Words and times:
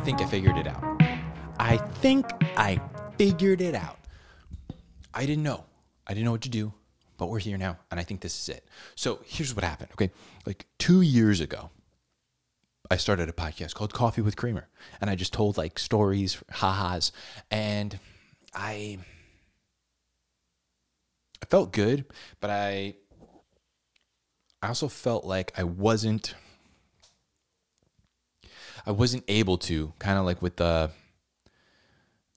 think 0.00 0.20
I 0.20 0.24
figured 0.24 0.56
it 0.56 0.66
out. 0.66 0.82
I 1.58 1.76
think 1.76 2.26
I 2.56 2.80
figured 3.18 3.60
it 3.60 3.74
out. 3.74 3.98
I 5.12 5.26
didn't 5.26 5.42
know. 5.42 5.64
I 6.06 6.14
didn't 6.14 6.24
know 6.24 6.32
what 6.32 6.40
to 6.42 6.48
do, 6.48 6.72
but 7.18 7.28
we're 7.28 7.38
here 7.38 7.58
now, 7.58 7.76
and 7.90 8.00
I 8.00 8.02
think 8.02 8.22
this 8.22 8.36
is 8.40 8.48
it. 8.56 8.66
So 8.94 9.20
here's 9.24 9.54
what 9.54 9.62
happened. 9.62 9.90
Okay, 9.92 10.10
like 10.46 10.66
two 10.78 11.02
years 11.02 11.40
ago, 11.40 11.70
I 12.90 12.96
started 12.96 13.28
a 13.28 13.32
podcast 13.32 13.74
called 13.74 13.92
Coffee 13.92 14.22
with 14.22 14.36
Creamer, 14.36 14.68
and 15.00 15.10
I 15.10 15.16
just 15.16 15.32
told 15.32 15.58
like 15.58 15.78
stories, 15.78 16.42
ha-has, 16.50 17.12
and 17.50 17.98
I 18.54 18.98
I 21.42 21.46
felt 21.46 21.72
good, 21.72 22.06
but 22.40 22.48
I 22.50 22.94
I 24.62 24.68
also 24.68 24.88
felt 24.88 25.24
like 25.24 25.52
I 25.58 25.64
wasn't 25.64 26.34
I 28.86 28.92
wasn't 28.92 29.24
able 29.28 29.58
to 29.58 29.92
kind 29.98 30.18
of 30.18 30.24
like 30.24 30.42
with 30.42 30.56
the 30.56 30.90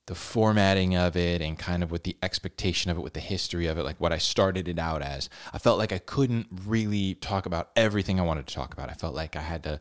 the 0.06 0.14
formatting 0.14 0.94
of 0.94 1.16
it 1.16 1.40
and 1.40 1.58
kind 1.58 1.82
of 1.82 1.90
with 1.90 2.02
the 2.02 2.14
expectation 2.22 2.90
of 2.90 2.98
it 2.98 3.00
with 3.00 3.14
the 3.14 3.20
history 3.20 3.66
of 3.66 3.78
it 3.78 3.84
like 3.84 3.98
what 3.98 4.12
I 4.12 4.18
started 4.18 4.68
it 4.68 4.78
out 4.78 5.00
as. 5.00 5.30
I 5.52 5.58
felt 5.58 5.78
like 5.78 5.92
I 5.92 5.98
couldn't 5.98 6.46
really 6.66 7.14
talk 7.14 7.46
about 7.46 7.70
everything 7.74 8.20
I 8.20 8.22
wanted 8.22 8.46
to 8.46 8.54
talk 8.54 8.74
about. 8.74 8.90
I 8.90 8.94
felt 8.94 9.14
like 9.14 9.34
I 9.34 9.40
had 9.40 9.62
to 9.62 9.80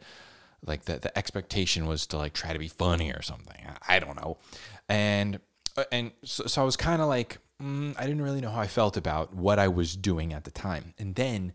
like 0.65 0.85
the, 0.85 0.99
the 0.99 1.17
expectation 1.17 1.85
was 1.87 2.07
to 2.07 2.17
like 2.17 2.33
try 2.33 2.53
to 2.53 2.59
be 2.59 2.69
funny 2.69 3.11
or 3.11 3.21
something. 3.21 3.57
I, 3.67 3.97
I 3.97 3.99
don't 3.99 4.15
know. 4.15 4.37
And 4.87 5.39
uh, 5.75 5.83
and 5.91 6.11
so, 6.23 6.45
so 6.45 6.61
I 6.61 6.65
was 6.65 6.77
kind 6.77 7.01
of 7.01 7.09
like 7.09 7.39
mm, 7.61 7.93
I 7.97 8.03
didn't 8.03 8.21
really 8.21 8.41
know 8.41 8.51
how 8.51 8.61
I 8.61 8.67
felt 8.67 8.95
about 8.95 9.33
what 9.33 9.59
I 9.59 9.67
was 9.67 9.95
doing 9.95 10.31
at 10.31 10.45
the 10.45 10.51
time. 10.51 10.93
And 10.97 11.15
then 11.15 11.53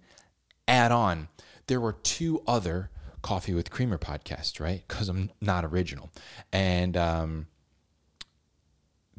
add 0.67 0.93
on 0.93 1.29
there 1.69 1.81
were 1.81 1.93
two 1.93 2.43
other 2.47 2.91
coffee 3.23 3.55
with 3.55 3.71
creamer 3.71 3.99
podcast, 3.99 4.61
right 4.61 4.83
because 4.87 5.09
I'm 5.09 5.31
not 5.41 5.65
original 5.65 6.11
and 6.53 6.97
um 6.97 7.47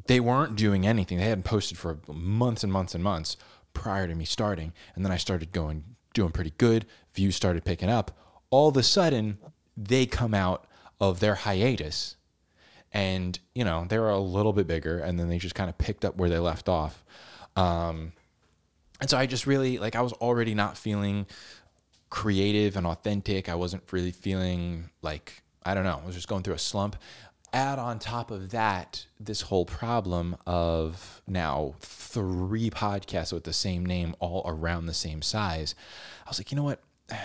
they 0.06 0.18
weren't 0.18 0.56
doing 0.56 0.86
anything. 0.86 1.18
They 1.18 1.24
hadn't 1.24 1.44
posted 1.44 1.78
for 1.78 2.00
months 2.12 2.64
and 2.64 2.72
months 2.72 2.96
and 2.96 3.04
months 3.04 3.36
prior 3.74 4.08
to 4.08 4.14
me 4.14 4.24
starting. 4.24 4.72
And 4.94 5.04
then 5.04 5.12
I 5.12 5.16
started 5.16 5.52
going, 5.52 5.84
doing 6.14 6.32
pretty 6.32 6.52
good. 6.58 6.86
Views 7.14 7.36
started 7.36 7.64
picking 7.64 7.88
up. 7.88 8.10
All 8.50 8.68
of 8.68 8.76
a 8.76 8.82
sudden, 8.82 9.38
they 9.76 10.06
come 10.06 10.34
out 10.34 10.66
of 11.00 11.20
their 11.20 11.36
hiatus 11.36 12.16
and, 12.92 13.38
you 13.54 13.64
know, 13.64 13.86
they 13.88 13.98
were 13.98 14.10
a 14.10 14.18
little 14.18 14.52
bit 14.52 14.66
bigger 14.66 14.98
and 14.98 15.18
then 15.18 15.28
they 15.28 15.38
just 15.38 15.54
kind 15.54 15.70
of 15.70 15.78
picked 15.78 16.04
up 16.04 16.16
where 16.16 16.28
they 16.28 16.38
left 16.38 16.68
off. 16.68 17.04
Um, 17.54 18.12
and 19.00 19.08
so 19.08 19.16
I 19.16 19.26
just 19.26 19.46
really, 19.46 19.78
like, 19.78 19.94
I 19.94 20.02
was 20.02 20.12
already 20.14 20.54
not 20.54 20.76
feeling 20.76 21.26
creative 22.10 22.76
and 22.76 22.86
authentic. 22.86 23.48
I 23.48 23.54
wasn't 23.54 23.84
really 23.92 24.10
feeling 24.10 24.90
like, 25.02 25.42
I 25.64 25.74
don't 25.74 25.84
know, 25.84 26.00
I 26.02 26.06
was 26.06 26.14
just 26.14 26.28
going 26.28 26.42
through 26.42 26.54
a 26.54 26.58
slump. 26.58 26.96
Add 27.52 27.80
on 27.80 27.98
top 27.98 28.30
of 28.30 28.50
that 28.50 29.06
this 29.18 29.40
whole 29.42 29.64
problem 29.64 30.36
of 30.46 31.20
now 31.26 31.74
three 31.80 32.70
podcasts 32.70 33.32
with 33.32 33.44
the 33.44 33.52
same 33.52 33.84
name 33.84 34.14
all 34.20 34.42
around 34.46 34.86
the 34.86 34.94
same 34.94 35.22
size. 35.22 35.74
I 36.26 36.30
was 36.30 36.38
like 36.38 36.52
you 36.52 36.56
know 36.56 36.62
what? 36.62 36.80
I'm 37.10 37.18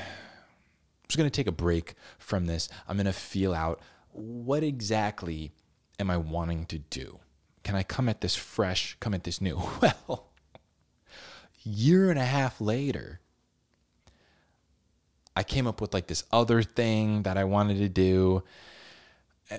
just 1.08 1.17
going 1.17 1.30
to 1.30 1.36
take 1.36 1.45
a 1.45 1.52
break 1.52 1.94
from 2.17 2.47
this. 2.47 2.67
I'm 2.88 2.97
going 2.97 3.05
to 3.05 3.14
feel 3.14 3.53
out 3.53 3.80
what 4.11 4.64
exactly 4.64 5.52
am 5.99 6.09
i 6.09 6.17
wanting 6.17 6.66
to 6.66 6.80
do? 6.80 7.20
Can 7.64 7.75
i 7.75 7.83
come 7.83 8.09
at 8.09 8.22
this 8.22 8.36
fresh 8.36 8.97
come 8.99 9.14
at 9.14 9.23
this 9.23 9.42
new? 9.42 9.61
Well 9.81 10.30
year 11.66 12.11
and 12.11 12.20
a 12.20 12.25
half 12.25 12.61
later 12.61 13.20
i 15.36 15.44
came 15.44 15.67
up 15.67 15.81
with 15.81 15.94
like 15.94 16.08
this 16.08 16.23
other 16.31 16.64
thing 16.64 17.23
that 17.23 17.38
i 17.38 17.44
wanted 17.44 17.78
to 17.78 17.89
do 17.89 18.44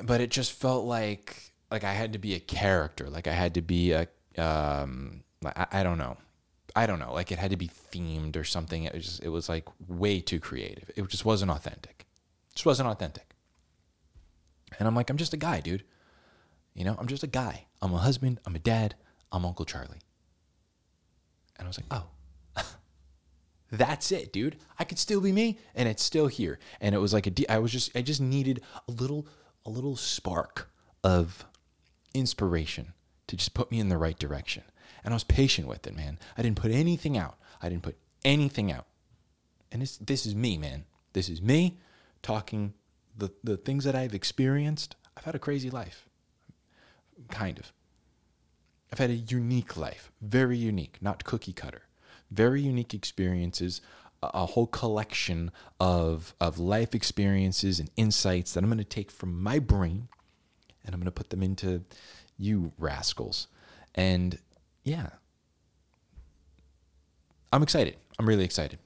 but 0.03 0.21
it 0.21 0.31
just 0.31 0.53
felt 0.53 0.85
like 0.85 1.47
like 1.71 1.85
I 1.85 1.93
had 1.93 2.13
to 2.13 2.19
be 2.19 2.35
a 2.35 2.41
character, 2.41 3.09
like 3.09 3.27
I 3.27 3.33
had 3.33 3.55
to 3.55 3.63
be 3.63 3.93
a 3.93 4.09
um 4.39 5.23
I, 5.45 5.67
I 5.73 5.83
don't 5.83 5.99
know. 5.99 6.17
I 6.75 6.87
don't 6.87 6.99
know, 6.99 7.15
like 7.15 7.33
it 7.33 7.39
had 7.39 7.53
to 7.53 7.57
be 7.57 7.71
themed 7.91 8.37
or 8.37 8.45
something. 8.45 8.85
It 8.85 8.93
was 8.93 9.05
just, 9.05 9.23
it 9.25 9.31
was 9.31 9.49
like 9.49 9.67
way 9.89 10.21
too 10.21 10.39
creative. 10.39 10.91
It 10.95 11.09
just 11.09 11.25
wasn't 11.25 11.51
authentic. 11.51 12.05
It 12.51 12.57
just 12.57 12.67
wasn't 12.67 12.91
authentic. 12.91 13.35
And 14.79 14.87
I'm 14.87 14.95
like, 14.95 15.09
I'm 15.09 15.17
just 15.17 15.33
a 15.33 15.39
guy, 15.39 15.61
dude. 15.61 15.85
You 16.75 16.85
know, 16.85 16.95
I'm 16.99 17.07
just 17.07 17.23
a 17.23 17.29
guy. 17.29 17.65
I'm 17.81 17.95
a 17.95 17.99
husband. 17.99 18.41
I'm 18.45 18.55
a 18.55 18.59
dad. 18.59 18.95
I'm 19.33 19.47
Uncle 19.47 19.65
Charlie. 19.65 20.01
And 21.59 21.65
I 21.67 21.69
was 21.69 21.79
like, 21.79 21.87
oh, 21.91 22.09
that's 23.71 24.13
it, 24.13 24.33
dude. 24.33 24.57
I 24.79 24.85
could 24.85 24.99
still 24.99 25.21
be 25.21 25.33
me, 25.33 25.59
and 25.75 25.89
it's 25.89 26.03
still 26.03 26.29
here. 26.29 26.59
And 26.81 26.95
it 26.95 26.99
was 26.99 27.13
like 27.13 27.27
a. 27.27 27.53
I 27.53 27.59
was 27.59 27.73
just, 27.73 27.97
I 27.97 28.03
just 28.03 28.21
needed 28.21 28.63
a 28.89 28.93
little 28.93 29.27
a 29.65 29.71
little 29.71 29.97
spark 29.97 30.71
of 31.03 31.45
inspiration 32.15 32.93
to 33.27 33.37
just 33.37 33.55
put 33.55 33.71
me 33.71 33.81
in 33.81 33.89
the 33.89 33.99
right 33.99 34.19
direction. 34.19 34.63
And 35.05 35.13
I 35.13 35.17
was 35.17 35.25
patient 35.25 35.69
with 35.69 35.87
it, 35.87 35.97
man. 35.97 36.19
I 36.37 36.43
didn't 36.43 36.61
put 36.61 36.71
anything 36.71 37.19
out. 37.19 37.37
I 37.61 37.69
didn't 37.69 37.83
put 37.83 37.99
anything 38.25 38.71
out. 38.71 38.87
And 39.73 39.83
this 39.83 39.97
this 39.99 40.27
is 40.27 40.35
me, 40.35 40.57
man. 40.57 40.85
This 41.13 41.29
is 41.29 41.43
me 41.43 41.79
talking 42.23 42.75
the 43.17 43.31
the 43.43 43.57
things 43.57 43.85
that 43.85 43.95
I've 43.95 44.15
experienced. 44.15 44.97
I've 45.17 45.25
had 45.25 45.35
a 45.35 45.41
crazy 45.41 45.71
life. 45.71 46.09
Kind 47.31 47.59
of. 47.59 47.73
I've 48.93 48.99
had 48.99 49.11
a 49.11 49.15
unique 49.15 49.77
life, 49.77 50.13
very 50.21 50.57
unique, 50.57 50.99
not 51.01 51.25
cookie 51.25 51.53
cutter. 51.53 51.83
Very 52.31 52.61
unique 52.61 52.95
experiences 52.95 53.81
a 54.23 54.47
whole 54.47 54.67
collection 54.67 55.51
of 55.79 56.35
of 56.41 56.59
life 56.59 56.95
experiences 56.95 57.79
and 57.79 57.91
insights 57.97 58.55
that 58.55 58.65
I'm 58.65 58.71
going 58.71 58.79
to 58.79 58.85
take 58.85 59.11
from 59.11 59.43
my 59.43 59.59
brain 59.59 60.09
and 60.85 60.95
I'm 60.95 61.01
going 61.01 61.07
to 61.07 61.13
put 61.13 61.31
them 61.31 61.43
into 61.43 61.85
you 62.39 62.73
rascals. 62.79 63.49
And 63.95 64.39
yeah. 64.85 65.11
I'm 67.53 67.63
excited. 67.63 67.97
I'm 68.19 68.29
really 68.29 68.45
excited. 68.45 68.79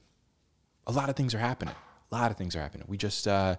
A 0.87 0.91
lot 0.91 1.09
of 1.09 1.15
things 1.15 1.33
are 1.33 1.39
happening. 1.39 1.75
A 2.11 2.15
lot 2.15 2.31
of 2.31 2.37
things 2.37 2.55
are 2.55 2.61
happening. 2.61 2.85
We 2.87 2.97
just 2.97 3.27
uh 3.27 3.55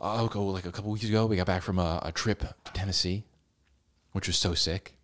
I'll 0.00 0.28
go 0.28 0.44
like 0.46 0.66
a 0.66 0.72
couple 0.72 0.90
weeks 0.90 1.08
ago, 1.08 1.26
we 1.26 1.36
got 1.36 1.46
back 1.46 1.62
from 1.62 1.78
a, 1.78 2.00
a 2.02 2.12
trip 2.12 2.40
to 2.40 2.72
Tennessee, 2.72 3.24
which 4.12 4.26
was 4.26 4.36
so 4.36 4.52
sick. 4.52 4.94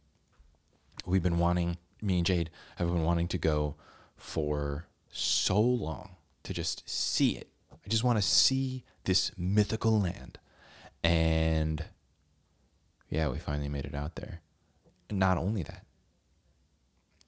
We've 1.06 1.22
been 1.22 1.38
wanting 1.38 1.78
me 2.02 2.18
and 2.18 2.26
Jade 2.26 2.50
have 2.76 2.88
been 2.88 3.04
wanting 3.04 3.28
to 3.28 3.38
go 3.38 3.76
for 4.16 4.86
so 5.10 5.60
long 5.60 6.16
to 6.42 6.52
just 6.52 6.88
see 6.88 7.36
it. 7.36 7.48
I 7.72 7.88
just 7.88 8.04
want 8.04 8.18
to 8.18 8.22
see 8.22 8.84
this 9.04 9.32
mythical 9.36 10.00
land. 10.00 10.38
And 11.02 11.84
yeah, 13.08 13.28
we 13.28 13.38
finally 13.38 13.68
made 13.68 13.84
it 13.84 13.94
out 13.94 14.16
there. 14.16 14.40
And 15.08 15.18
not 15.18 15.38
only 15.38 15.62
that, 15.62 15.84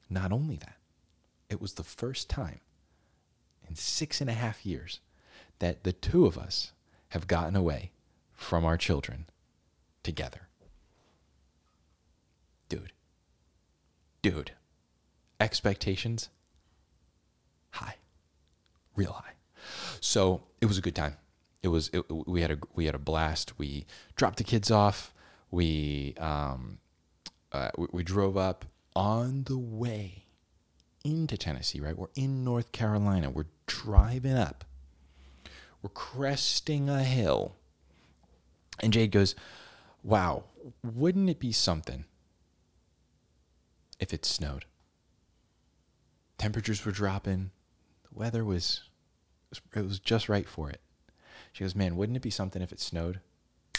not 0.09 0.33
only 0.33 0.57
that, 0.57 0.77
it 1.49 1.61
was 1.61 1.75
the 1.75 1.83
first 1.83 2.29
time 2.29 2.61
in 3.69 3.75
six 3.75 4.21
and 4.21 4.31
a 4.31 4.35
half 4.35 4.65
years 4.65 5.01
that 5.59 5.85
the 5.85 5.93
two 5.93 6.27
of 6.27 6.39
us 6.39 6.73
have 7.11 7.27
gotten 7.27 7.57
away 7.57 7.91
from 8.33 8.65
our 8.65 8.77
children 8.77 9.27
together. 10.03 10.49
Dude, 12.69 12.93
dude, 14.23 14.53
expectations 15.43 16.31
high, 17.71 17.97
real 18.95 19.13
high. 19.13 19.33
So 20.01 20.43
it 20.61 20.67
was 20.67 20.79
a 20.79 20.81
good 20.81 20.95
time. 20.95 21.17
It 21.63 21.69
was 21.69 21.91
it, 21.93 22.05
we 22.11 22.43
had 22.43 22.51
a 22.53 22.59
we 22.75 22.87
had 22.87 22.95
a 22.95 22.99
blast. 22.99 23.59
We 23.59 23.87
dropped 24.17 24.39
the 24.39 24.45
kids 24.45 24.71
off. 24.71 25.13
We 25.51 26.15
um, 26.19 26.79
uh, 27.53 27.71
we, 27.77 27.87
we 27.93 28.03
drove 28.03 28.37
up 28.37 28.65
on 28.95 29.45
the 29.45 29.59
way 29.59 30.25
into 31.05 31.37
Tennessee. 31.37 31.81
Right, 31.81 31.97
we're 31.97 32.09
in 32.15 32.45
North 32.45 32.73
Carolina. 32.73 33.31
We're 33.31 33.47
driving 33.67 34.37
up. 34.37 34.65
We're 35.83 35.91
cresting 35.91 36.89
a 36.89 37.03
hill, 37.05 37.57
and 38.81 38.93
Jade 38.93 39.13
goes, 39.13 39.35
"Wow, 40.03 40.45
wouldn't 40.83 41.31
it 41.31 41.39
be 41.39 41.53
something 41.53 42.05
if 44.01 44.13
it 44.13 44.25
snowed?" 44.25 44.65
Temperatures 46.39 46.85
were 46.85 46.93
dropping 46.93 47.51
The 48.05 48.19
weather 48.19 48.45
was 48.45 48.83
it 49.75 49.85
was 49.85 49.99
just 49.99 50.29
right 50.29 50.49
for 50.49 50.71
it. 50.71 50.81
She 51.53 51.65
goes, 51.65 51.75
"Man, 51.75 51.97
wouldn't 51.97 52.17
it 52.17 52.23
be 52.23 52.31
something 52.31 52.63
if 52.63 52.73
it 52.73 52.81
snowed? 52.81 53.21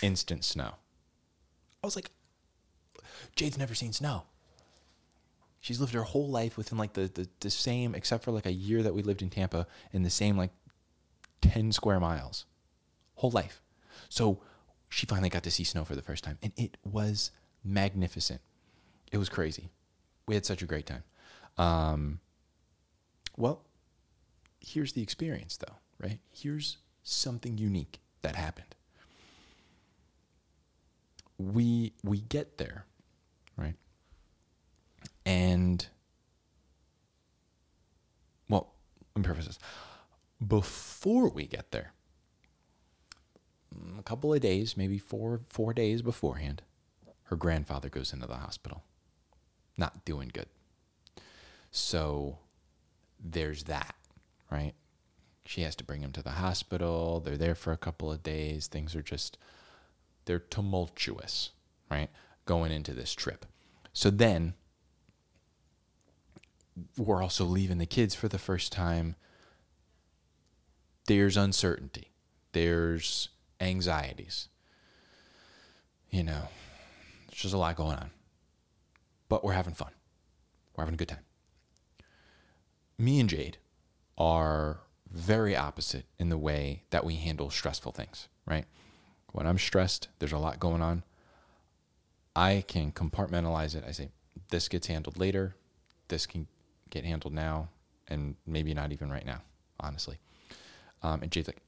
Instant 0.02 0.44
snow." 0.46 0.76
I 1.84 1.88
was 1.88 1.96
like, 1.96 2.12
"Jade's 3.36 3.58
never 3.58 3.74
seen 3.74 3.92
snow. 3.94 4.24
She's 5.60 5.80
lived 5.80 5.94
her 5.94 6.04
whole 6.04 6.30
life 6.30 6.58
within 6.58 6.78
like 6.78 6.94
the, 6.94 7.10
the 7.14 7.28
the 7.40 7.50
same, 7.50 7.96
except 7.96 8.24
for 8.24 8.32
like 8.32 8.46
a 8.46 8.52
year 8.52 8.84
that 8.84 8.94
we 8.94 9.02
lived 9.02 9.22
in 9.22 9.30
Tampa, 9.30 9.66
in 9.92 10.04
the 10.04 10.10
same 10.10 10.38
like 10.38 10.52
ten 11.42 11.72
square 11.72 12.00
miles, 12.00 12.46
whole 13.16 13.32
life. 13.32 13.62
So 14.10 14.42
she 14.90 15.06
finally 15.06 15.30
got 15.30 15.44
to 15.44 15.52
see 15.52 15.64
snow 15.64 15.86
for 15.86 15.96
the 15.96 16.02
first 16.02 16.24
time, 16.24 16.38
and 16.44 16.54
it 16.56 16.78
was 16.84 17.32
magnificent. 17.64 18.42
It 19.12 19.18
was 19.18 19.30
crazy. 19.30 19.70
We 20.28 20.36
had 20.36 20.46
such 20.46 20.62
a 20.62 20.66
great 20.66 20.86
time. 20.86 21.04
Um, 21.58 22.20
well, 23.38 23.62
here's 24.60 24.94
the 24.94 25.02
experience, 25.02 25.58
though, 25.58 25.76
right? 26.00 26.20
Here's 26.32 26.78
something 27.04 27.58
unique 27.58 28.00
that 28.22 28.36
happened. 28.36 28.76
we 31.38 31.94
we 32.04 32.20
get 32.22 32.58
there, 32.58 32.86
right? 33.58 33.76
And 35.26 35.86
well, 38.50 38.74
let 39.16 39.22
me 39.22 39.26
preface 39.26 39.48
this. 39.48 39.60
Before 40.46 41.30
we 41.30 41.46
get 41.46 41.72
there, 41.72 41.94
mm, 43.74 44.00
a 44.00 44.04
couple 44.04 44.34
of 44.34 44.42
days, 44.42 44.78
maybe 44.78 44.98
four 44.98 45.42
four 45.50 45.74
days 45.74 46.02
beforehand, 46.02 46.62
her 47.24 47.36
grandfather 47.36 47.90
goes 47.90 48.14
into 48.14 48.28
the 48.28 48.36
hospital. 48.38 48.84
Not 49.78 50.06
doing 50.06 50.30
good. 50.32 50.48
So 51.72 52.38
there's 53.24 53.64
that, 53.64 53.96
right? 54.52 54.74
She 55.46 55.62
has 55.62 55.76
to 55.78 55.84
bring 55.84 56.02
him 56.02 56.12
to 56.14 56.22
the 56.22 56.32
hospital. 56.32 57.20
They're 57.20 57.38
there 57.38 57.56
for 57.56 57.72
a 57.72 57.78
couple 57.78 58.12
of 58.12 58.24
days. 58.24 58.68
Things 58.68 58.96
are 58.96 59.02
just 59.02 59.38
they're 60.26 60.40
tumultuous, 60.40 61.52
right? 61.90 62.10
Going 62.46 62.72
into 62.72 62.94
this 62.94 63.14
trip. 63.14 63.46
So 63.94 64.10
then 64.10 64.54
we're 66.98 67.22
also 67.22 67.46
leaving 67.46 67.78
the 67.78 67.86
kids 67.86 68.16
for 68.16 68.28
the 68.28 68.38
first 68.38 68.72
time. 68.72 69.16
There's 71.08 71.38
uncertainty. 71.38 72.12
There's 72.54 73.30
anxieties. 73.60 74.48
You 76.10 76.24
know, 76.24 76.48
there's 77.28 77.42
just 77.42 77.54
a 77.54 77.58
lot 77.58 77.76
going 77.76 77.98
on. 77.98 78.12
But 79.28 79.44
we're 79.44 79.54
having 79.54 79.74
fun. 79.74 79.92
We're 80.76 80.84
having 80.84 80.96
a 80.96 80.98
good 80.98 81.10
time. 81.10 81.26
Me 82.98 83.20
and 83.20 83.30
Jade 83.30 83.58
are 84.18 84.82
very 85.10 85.56
opposite 85.56 86.06
in 86.18 86.30
the 86.30 86.38
way 86.38 86.84
that 86.90 87.06
we 87.06 87.16
handle 87.16 87.50
stressful 87.50 87.92
things, 87.92 88.28
right? 88.46 88.66
When 89.32 89.48
I'm 89.48 89.58
stressed, 89.58 90.10
there's 90.20 90.32
a 90.32 90.38
lot 90.38 90.60
going 90.60 90.82
on. 90.82 91.04
I 92.36 92.64
can 92.68 92.92
compartmentalize 92.92 93.76
it. 93.76 93.84
I 93.88 93.92
say, 93.92 94.10
this 94.50 94.68
gets 94.68 94.88
handled 94.88 95.18
later. 95.20 95.56
This 96.08 96.26
can 96.26 96.48
get 96.90 97.06
handled 97.06 97.34
now. 97.34 97.70
And 98.08 98.36
maybe 98.46 98.74
not 98.74 98.92
even 98.92 99.12
right 99.12 99.26
now, 99.26 99.42
honestly. 99.80 100.18
Um, 101.02 101.22
and 101.22 101.32
Jade's 101.32 101.48
like, 101.48 101.62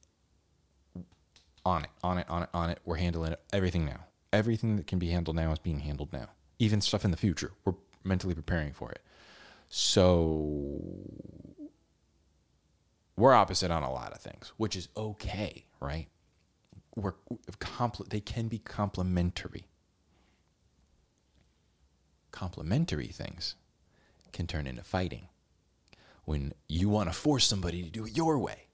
on 1.64 1.84
it, 1.84 1.90
on 2.02 2.18
it, 2.18 2.26
on 2.28 2.42
it, 2.44 2.48
on 2.54 2.70
it. 2.70 2.78
We're 2.84 2.96
handling 2.96 3.32
it, 3.32 3.40
everything 3.52 3.84
now. 3.84 4.06
Everything 4.32 4.76
that 4.76 4.86
can 4.86 4.98
be 4.98 5.08
handled 5.08 5.36
now 5.36 5.52
is 5.52 5.58
being 5.58 5.80
handled 5.80 6.12
now. 6.12 6.28
Even 6.58 6.80
stuff 6.80 7.04
in 7.04 7.10
the 7.10 7.16
future, 7.16 7.52
we're 7.64 7.74
mentally 8.04 8.34
preparing 8.34 8.72
for 8.72 8.90
it. 8.90 9.00
So 9.68 10.80
we're 13.16 13.34
opposite 13.34 13.70
on 13.70 13.82
a 13.82 13.92
lot 13.92 14.12
of 14.12 14.18
things, 14.18 14.52
which 14.56 14.76
is 14.76 14.88
okay, 14.96 15.64
right? 15.80 16.08
We're 16.94 17.14
compl- 17.58 18.08
they 18.08 18.20
can 18.20 18.48
be 18.48 18.58
complementary. 18.58 19.68
Complementary 22.30 23.08
things 23.08 23.54
can 24.32 24.46
turn 24.46 24.66
into 24.66 24.84
fighting. 24.84 25.28
When 26.24 26.52
you 26.68 26.88
want 26.88 27.08
to 27.08 27.16
force 27.16 27.46
somebody 27.46 27.82
to 27.82 27.90
do 27.90 28.04
it 28.04 28.16
your 28.16 28.38
way, 28.38 28.66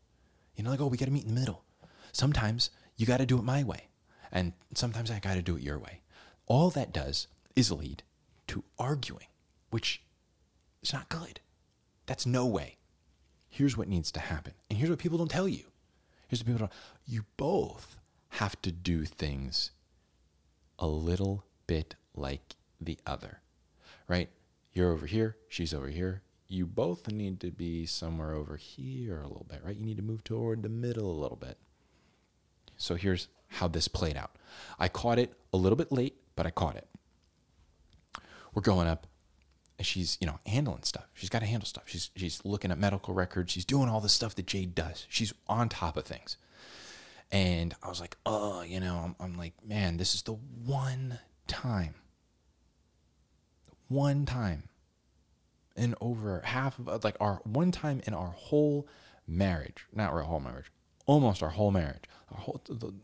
you 0.56 0.64
know, 0.64 0.70
like, 0.70 0.80
oh, 0.80 0.86
we 0.86 0.96
got 0.96 1.06
to 1.06 1.12
meet 1.12 1.24
in 1.24 1.34
the 1.34 1.40
middle. 1.40 1.64
Sometimes 2.12 2.70
you 2.96 3.06
got 3.06 3.18
to 3.18 3.26
do 3.26 3.38
it 3.38 3.44
my 3.44 3.62
way. 3.62 3.88
And 4.30 4.52
sometimes 4.74 5.10
I 5.10 5.18
got 5.18 5.34
to 5.34 5.42
do 5.42 5.56
it 5.56 5.62
your 5.62 5.78
way. 5.78 6.00
All 6.46 6.70
that 6.70 6.92
does 6.92 7.28
is 7.54 7.70
lead 7.70 8.02
to 8.48 8.64
arguing, 8.78 9.26
which 9.70 10.02
is 10.82 10.92
not 10.92 11.08
good. 11.08 11.40
That's 12.06 12.26
no 12.26 12.46
way. 12.46 12.76
Here's 13.48 13.76
what 13.76 13.88
needs 13.88 14.10
to 14.12 14.20
happen. 14.20 14.54
And 14.70 14.78
here's 14.78 14.90
what 14.90 14.98
people 14.98 15.18
don't 15.18 15.30
tell 15.30 15.48
you. 15.48 15.64
Here's 16.28 16.40
what 16.40 16.46
people 16.46 16.60
don't. 16.60 16.72
You 17.06 17.24
both 17.36 17.98
have 18.30 18.60
to 18.62 18.72
do 18.72 19.04
things 19.04 19.70
a 20.78 20.86
little 20.86 21.44
bit 21.66 21.94
like 22.14 22.56
the 22.80 22.98
other, 23.06 23.40
right? 24.08 24.30
You're 24.72 24.90
over 24.90 25.06
here, 25.06 25.36
she's 25.48 25.74
over 25.74 25.88
here. 25.88 26.22
You 26.48 26.66
both 26.66 27.08
need 27.08 27.40
to 27.40 27.50
be 27.50 27.86
somewhere 27.86 28.32
over 28.32 28.56
here 28.56 29.20
a 29.20 29.28
little 29.28 29.46
bit, 29.48 29.62
right? 29.64 29.76
You 29.76 29.84
need 29.84 29.96
to 29.98 30.02
move 30.02 30.24
toward 30.24 30.62
the 30.62 30.68
middle 30.68 31.10
a 31.10 31.20
little 31.20 31.36
bit. 31.36 31.56
So 32.76 32.94
here's 32.94 33.28
how 33.48 33.68
this 33.68 33.88
played 33.88 34.16
out. 34.16 34.32
I 34.78 34.88
caught 34.88 35.18
it 35.18 35.32
a 35.52 35.56
little 35.56 35.76
bit 35.76 35.92
late, 35.92 36.16
but 36.36 36.46
I 36.46 36.50
caught 36.50 36.76
it. 36.76 36.88
We're 38.54 38.62
going 38.62 38.86
up 38.88 39.06
and 39.82 39.86
she's, 39.88 40.16
you 40.20 40.28
know, 40.28 40.38
handling 40.46 40.84
stuff. 40.84 41.08
She's 41.12 41.28
got 41.28 41.40
to 41.40 41.46
handle 41.46 41.66
stuff. 41.66 41.82
She's 41.86 42.10
she's 42.14 42.40
looking 42.44 42.70
at 42.70 42.78
medical 42.78 43.14
records. 43.14 43.50
She's 43.50 43.64
doing 43.64 43.88
all 43.88 44.00
the 44.00 44.08
stuff 44.08 44.36
that 44.36 44.46
Jade 44.46 44.76
does. 44.76 45.06
She's 45.08 45.34
on 45.48 45.68
top 45.68 45.96
of 45.96 46.04
things. 46.04 46.36
And 47.32 47.74
I 47.82 47.88
was 47.88 48.00
like, 48.00 48.16
oh, 48.24 48.62
you 48.62 48.78
know, 48.78 48.94
I'm, 48.94 49.16
I'm 49.18 49.36
like, 49.36 49.54
man, 49.66 49.96
this 49.96 50.14
is 50.14 50.22
the 50.22 50.34
one 50.34 51.18
time, 51.48 51.96
one 53.88 54.24
time 54.24 54.68
in 55.74 55.96
over 56.00 56.42
half 56.44 56.78
of 56.78 57.02
like 57.02 57.16
our 57.18 57.40
one 57.42 57.72
time 57.72 58.02
in 58.06 58.14
our 58.14 58.28
whole 58.36 58.86
marriage, 59.26 59.86
not 59.92 60.12
our 60.12 60.22
whole 60.22 60.38
marriage, 60.38 60.70
almost 61.06 61.42
our 61.42 61.50
whole 61.50 61.72
marriage. 61.72 62.04
Our 62.30 62.38
whole, 62.38 62.60
the, 62.68 62.94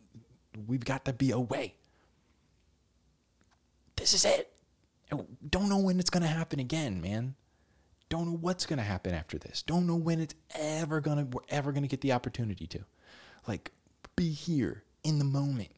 we've 0.64 0.84
got 0.84 1.04
to 1.06 1.12
be 1.12 1.32
away. 1.32 1.74
This 3.96 4.14
is 4.14 4.24
it. 4.24 4.52
Oh, 5.12 5.26
don't 5.48 5.68
know 5.68 5.78
when 5.78 5.98
it's 6.00 6.10
going 6.10 6.22
to 6.22 6.28
happen 6.28 6.60
again, 6.60 7.00
man. 7.00 7.34
Don't 8.08 8.26
know 8.26 8.38
what's 8.38 8.66
going 8.66 8.78
to 8.78 8.84
happen 8.84 9.14
after 9.14 9.38
this. 9.38 9.62
Don't 9.62 9.86
know 9.86 9.96
when 9.96 10.20
it's 10.20 10.34
ever 10.54 11.00
going 11.00 11.18
to, 11.18 11.24
we're 11.24 11.42
ever 11.48 11.72
going 11.72 11.82
to 11.82 11.88
get 11.88 12.00
the 12.00 12.12
opportunity 12.12 12.66
to. 12.66 12.80
Like, 13.46 13.72
be 14.16 14.30
here 14.30 14.82
in 15.04 15.18
the 15.18 15.24
moment 15.24 15.70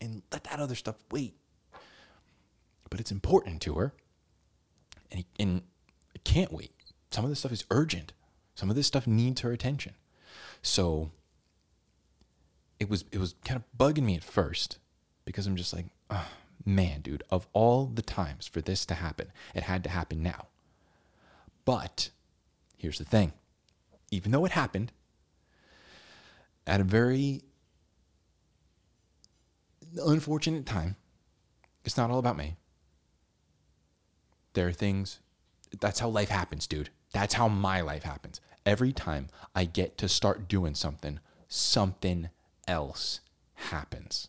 and 0.00 0.22
let 0.32 0.44
that 0.44 0.60
other 0.60 0.74
stuff 0.74 0.96
wait. 1.10 1.34
But 2.90 3.00
it's 3.00 3.10
important 3.10 3.62
to 3.62 3.74
her. 3.74 3.92
And, 5.10 5.24
and 5.38 5.62
it 6.14 6.24
can't 6.24 6.52
wait. 6.52 6.72
Some 7.10 7.24
of 7.24 7.30
this 7.30 7.40
stuff 7.40 7.52
is 7.52 7.64
urgent. 7.70 8.12
Some 8.54 8.70
of 8.70 8.76
this 8.76 8.86
stuff 8.86 9.06
needs 9.06 9.40
her 9.40 9.52
attention. 9.52 9.94
So 10.62 11.10
it 12.80 12.88
was 12.88 13.04
it 13.12 13.18
was 13.18 13.34
kind 13.44 13.56
of 13.56 13.64
bugging 13.76 14.04
me 14.04 14.16
at 14.16 14.24
first 14.24 14.78
because 15.24 15.46
I'm 15.46 15.56
just 15.56 15.72
like, 15.72 15.86
oh, 16.10 16.26
man, 16.64 17.00
dude, 17.00 17.22
of 17.30 17.46
all 17.52 17.86
the 17.86 18.02
times 18.02 18.46
for 18.46 18.60
this 18.60 18.86
to 18.86 18.94
happen, 18.94 19.32
it 19.54 19.64
had 19.64 19.82
to 19.84 19.90
happen 19.90 20.22
now. 20.22 20.46
But 21.64 22.10
here's 22.76 22.98
the 22.98 23.04
thing. 23.04 23.32
Even 24.10 24.32
though 24.32 24.44
it 24.44 24.52
happened 24.52 24.92
at 26.66 26.80
a 26.80 26.84
very 26.84 27.42
unfortunate 30.04 30.66
time, 30.66 30.96
it's 31.84 31.96
not 31.96 32.10
all 32.10 32.18
about 32.18 32.36
me. 32.36 32.56
There 34.54 34.68
are 34.68 34.72
things 34.72 35.20
that's 35.80 36.00
how 36.00 36.08
life 36.08 36.28
happens, 36.28 36.66
dude. 36.66 36.90
That's 37.12 37.34
how 37.34 37.48
my 37.48 37.80
life 37.80 38.04
happens. 38.04 38.40
Every 38.64 38.92
time 38.92 39.28
I 39.54 39.64
get 39.64 39.98
to 39.98 40.08
start 40.08 40.48
doing 40.48 40.74
something, 40.74 41.20
something 41.48 42.30
else 42.66 43.20
happens. 43.54 44.28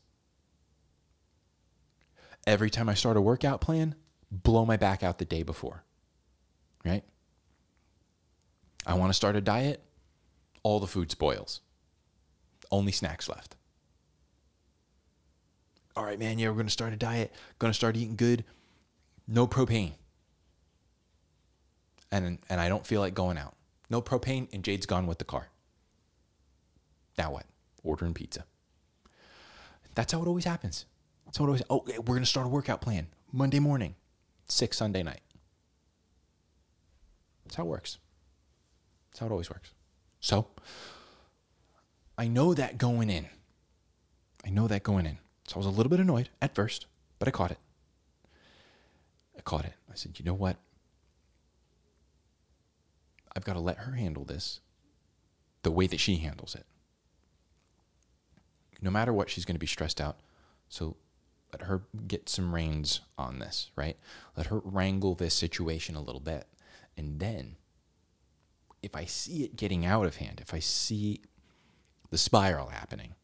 Every 2.47 2.69
time 2.69 2.89
I 2.89 2.93
start 2.93 3.17
a 3.17 3.21
workout 3.21 3.61
plan, 3.61 3.95
blow 4.31 4.65
my 4.65 4.77
back 4.77 5.03
out 5.03 5.17
the 5.17 5.25
day 5.25 5.43
before. 5.43 5.83
Right? 6.83 7.03
I 8.85 8.93
want 8.93 9.09
to 9.09 9.15
start 9.15 9.35
a 9.35 9.41
diet, 9.41 9.83
all 10.61 10.79
the 10.79 10.87
food 10.87 11.09
spoils. 11.09 11.61
Only 12.71 12.91
snacks 12.91 13.27
left. 13.27 13.55
All 15.95 16.03
right, 16.03 16.19
man, 16.19 16.37
yeah, 16.37 16.49
we're 16.49 16.55
going 16.55 16.67
to 16.67 16.71
start 16.71 16.93
a 16.93 16.97
diet, 16.97 17.33
going 17.57 17.71
to 17.71 17.75
start 17.75 17.95
eating 17.95 18.15
good. 18.15 18.43
No 19.27 19.47
propane. 19.47 19.93
And 22.11 22.37
and 22.49 22.61
I 22.61 22.69
don't 22.69 22.85
feel 22.85 23.01
like 23.01 23.13
going 23.13 23.37
out. 23.37 23.55
No 23.89 24.01
propane 24.01 24.47
and 24.53 24.63
Jade's 24.63 24.85
gone 24.85 25.07
with 25.07 25.17
the 25.17 25.25
car. 25.25 25.49
Now 27.17 27.31
what? 27.31 27.45
ordering 27.85 28.13
pizza. 28.13 28.45
That's 29.93 30.11
how 30.11 30.21
it 30.21 30.27
always 30.27 30.45
happens. 30.45 30.85
It 31.43 31.47
always. 31.47 31.63
Oh, 31.69 31.83
we're 31.85 32.15
gonna 32.15 32.25
start 32.25 32.45
a 32.45 32.49
workout 32.49 32.81
plan 32.81 33.07
Monday 33.31 33.59
morning, 33.59 33.95
six 34.47 34.77
Sunday 34.77 35.03
night. 35.03 35.21
That's 37.43 37.55
how 37.55 37.63
it 37.63 37.67
works. 37.67 37.97
That's 39.11 39.19
how 39.19 39.27
it 39.27 39.31
always 39.31 39.49
works. 39.49 39.71
So, 40.19 40.47
I 42.17 42.27
know 42.27 42.53
that 42.53 42.77
going 42.77 43.09
in. 43.09 43.27
I 44.45 44.49
know 44.49 44.67
that 44.67 44.83
going 44.83 45.05
in. 45.05 45.19
So 45.47 45.55
I 45.55 45.57
was 45.59 45.67
a 45.67 45.71
little 45.71 45.89
bit 45.89 45.99
annoyed 45.99 46.29
at 46.41 46.55
first, 46.55 46.87
but 47.19 47.27
I 47.27 47.31
caught 47.31 47.51
it. 47.51 47.59
I 49.37 49.41
caught 49.41 49.65
it. 49.65 49.73
I 49.91 49.95
said, 49.95 50.17
you 50.17 50.25
know 50.25 50.33
what? 50.33 50.57
I've 53.35 53.43
got 53.43 53.53
to 53.53 53.59
let 53.59 53.79
her 53.79 53.91
handle 53.91 54.23
this 54.23 54.61
the 55.61 55.71
way 55.71 55.87
that 55.87 55.99
she 55.99 56.17
handles 56.17 56.55
it 56.55 56.65
no 58.85 58.91
matter 58.91 59.11
what, 59.11 59.29
she's 59.29 59.45
going 59.45 59.55
to 59.55 59.59
be 59.59 59.67
stressed 59.67 59.99
out. 59.99 60.17
So 60.69 60.95
let 61.59 61.67
her 61.69 61.83
get 62.05 62.27
some 62.27 62.53
reins 62.53 62.99
on 63.17 63.39
this, 63.39 63.71
right? 63.77 63.95
Let 64.35 64.47
her 64.47 64.59
wrangle 64.59 65.15
this 65.15 65.33
situation 65.33 65.95
a 65.95 66.01
little 66.01 66.19
bit. 66.19 66.47
And 66.97 67.17
then 67.21 67.55
if 68.83 68.93
I 68.93 69.05
see 69.05 69.45
it 69.45 69.55
getting 69.55 69.85
out 69.85 70.05
of 70.05 70.17
hand, 70.17 70.41
if 70.41 70.53
I 70.53 70.59
see 70.59 71.21
the 72.09 72.17
spiral 72.17 72.67
happening, 72.67 73.15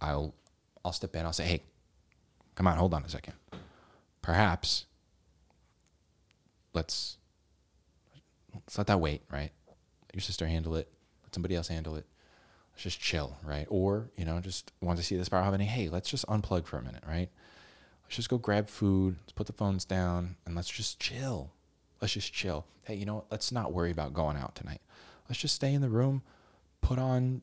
I'll 0.00 0.34
I'll 0.82 0.92
step 0.92 1.14
in, 1.14 1.26
I'll 1.26 1.34
say, 1.34 1.44
"Hey, 1.44 1.62
come 2.54 2.66
on, 2.66 2.78
hold 2.78 2.94
on 2.94 3.04
a 3.04 3.10
second. 3.10 3.34
Perhaps 4.22 4.86
let's 6.72 7.18
let's 8.54 8.78
let 8.78 8.86
that 8.86 9.00
wait, 9.00 9.20
right? 9.30 9.50
Let 9.66 10.14
your 10.14 10.22
sister 10.22 10.46
handle 10.46 10.76
it. 10.76 10.90
Let 11.24 11.34
somebody 11.34 11.56
else 11.56 11.68
handle 11.68 11.96
it. 11.96 12.06
Just 12.78 13.00
chill, 13.00 13.36
right? 13.42 13.66
Or, 13.68 14.08
you 14.16 14.24
know, 14.24 14.38
just 14.40 14.72
want 14.80 14.98
to 14.98 15.04
see 15.04 15.16
this 15.16 15.28
power 15.28 15.42
happening. 15.42 15.66
Hey, 15.66 15.88
let's 15.88 16.08
just 16.08 16.26
unplug 16.26 16.64
for 16.64 16.78
a 16.78 16.82
minute, 16.82 17.02
right? 17.06 17.28
Let's 18.04 18.16
just 18.16 18.30
go 18.30 18.38
grab 18.38 18.68
food. 18.68 19.16
Let's 19.20 19.32
put 19.32 19.48
the 19.48 19.52
phones 19.52 19.84
down 19.84 20.36
and 20.46 20.54
let's 20.54 20.70
just 20.70 21.00
chill. 21.00 21.50
Let's 22.00 22.14
just 22.14 22.32
chill. 22.32 22.64
Hey, 22.84 22.94
you 22.94 23.04
know 23.04 23.16
what? 23.16 23.26
Let's 23.32 23.50
not 23.50 23.72
worry 23.72 23.90
about 23.90 24.14
going 24.14 24.36
out 24.36 24.54
tonight. 24.54 24.80
Let's 25.28 25.40
just 25.40 25.56
stay 25.56 25.74
in 25.74 25.82
the 25.82 25.88
room, 25.90 26.22
put 26.80 26.98
on, 27.00 27.42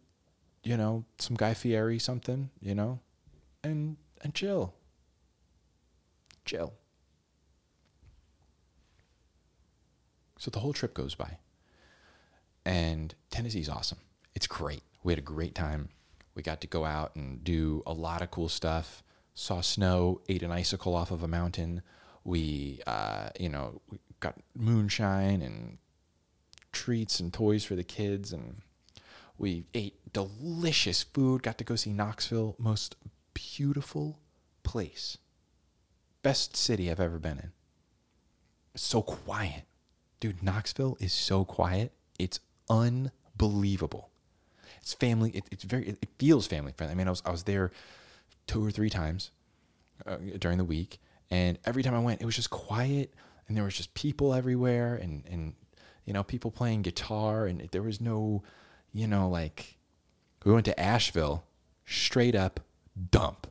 you 0.63 0.77
know, 0.77 1.03
some 1.19 1.35
Guy 1.35 1.53
Fieri 1.53 1.99
something, 1.99 2.49
you 2.61 2.73
know, 2.73 2.99
and 3.63 3.97
and 4.21 4.33
chill. 4.33 4.73
Chill. 6.45 6.73
So 10.39 10.49
the 10.49 10.59
whole 10.59 10.73
trip 10.73 10.93
goes 10.93 11.13
by. 11.13 11.37
And 12.65 13.13
Tennessee's 13.29 13.69
awesome. 13.69 13.99
It's 14.33 14.47
great. 14.47 14.81
We 15.05 15.11
had 15.11 15.19
a 15.19 15.21
great 15.21 15.53
time. 15.53 15.89
We 16.33 16.41
got 16.41 16.61
to 16.61 16.67
go 16.67 16.83
out 16.83 17.15
and 17.15 17.43
do 17.43 17.83
a 17.85 17.93
lot 17.93 18.23
of 18.23 18.31
cool 18.31 18.49
stuff. 18.49 19.03
Saw 19.35 19.61
snow, 19.61 20.19
ate 20.27 20.41
an 20.41 20.51
icicle 20.51 20.95
off 20.95 21.11
of 21.11 21.21
a 21.21 21.27
mountain. 21.27 21.83
We, 22.23 22.81
uh, 22.87 23.29
you 23.39 23.49
know, 23.49 23.81
we 23.91 23.99
got 24.19 24.33
moonshine 24.55 25.43
and 25.43 25.77
treats 26.71 27.19
and 27.19 27.31
toys 27.31 27.63
for 27.63 27.75
the 27.75 27.83
kids. 27.83 28.33
And 28.33 28.63
we 29.37 29.65
ate 29.75 30.11
delicious 30.11 31.03
food. 31.03 31.43
Got 31.43 31.59
to 31.59 31.63
go 31.63 31.75
see 31.75 31.93
Knoxville. 31.93 32.55
Most 32.57 32.95
beautiful 33.35 34.17
place. 34.63 35.19
Best 36.23 36.57
city 36.57 36.89
I've 36.89 36.99
ever 36.99 37.19
been 37.19 37.37
in. 37.37 37.51
so 38.73 39.03
quiet. 39.03 39.65
Dude, 40.19 40.41
Knoxville 40.41 40.97
is 40.99 41.13
so 41.13 41.45
quiet. 41.45 41.93
It's 42.17 42.39
unbelievable. 42.67 44.09
It's 44.85 44.93
family. 44.93 45.31
It, 45.31 45.45
it's 45.49 45.63
very. 45.63 45.89
It, 45.89 46.07
feels 46.19 46.45
family 46.45 46.71
friendly. 46.77 46.93
I 46.93 46.95
mean, 46.95 47.07
I 47.07 47.09
was 47.09 47.23
I 47.25 47.31
was 47.31 47.41
there 47.43 47.71
two 48.45 48.63
or 48.63 48.69
three 48.69 48.91
times 48.91 49.31
uh, 50.05 50.17
during 50.37 50.59
the 50.59 50.63
week, 50.63 50.99
and 51.31 51.57
every 51.65 51.81
time 51.81 51.95
I 51.95 51.99
went, 51.99 52.21
it 52.21 52.25
was 52.25 52.35
just 52.35 52.51
quiet, 52.51 53.11
and 53.47 53.57
there 53.57 53.63
was 53.63 53.75
just 53.75 53.95
people 53.95 54.31
everywhere, 54.31 54.93
and 54.93 55.23
and 55.27 55.55
you 56.05 56.13
know 56.13 56.21
people 56.21 56.51
playing 56.51 56.83
guitar, 56.83 57.47
and 57.47 57.67
there 57.71 57.81
was 57.81 57.99
no, 57.99 58.43
you 58.93 59.07
know, 59.07 59.27
like 59.27 59.77
we 60.43 60.53
went 60.53 60.65
to 60.65 60.79
Asheville, 60.79 61.45
straight 61.87 62.35
up 62.35 62.59
dump. 63.09 63.47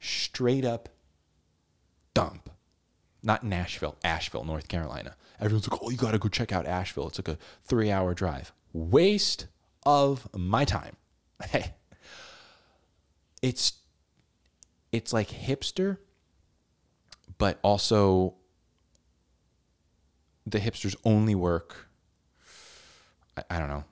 Straight 0.00 0.64
up 0.64 0.88
dump 2.14 2.48
not 3.22 3.44
Nashville, 3.44 3.96
Asheville, 4.04 4.44
North 4.44 4.68
Carolina. 4.68 5.16
Everyone's 5.40 5.68
like, 5.68 5.80
oh, 5.82 5.90
you 5.90 5.96
got 5.96 6.12
to 6.12 6.18
go 6.18 6.28
check 6.28 6.52
out 6.52 6.66
Asheville. 6.66 7.08
It's 7.08 7.18
like 7.18 7.28
a 7.28 7.38
three 7.62 7.90
hour 7.90 8.14
drive. 8.14 8.52
Waste 8.72 9.46
of 9.84 10.28
my 10.34 10.64
time. 10.64 10.96
Hey, 11.50 11.74
it's 13.42 13.74
it's 14.90 15.12
like 15.12 15.28
hipster, 15.28 15.98
but 17.38 17.60
also 17.62 18.34
the 20.44 20.58
hipsters 20.58 20.96
only 21.04 21.36
work. 21.36 21.88
I, 23.36 23.44
I 23.50 23.58
don't 23.60 23.68
know, 23.68 23.84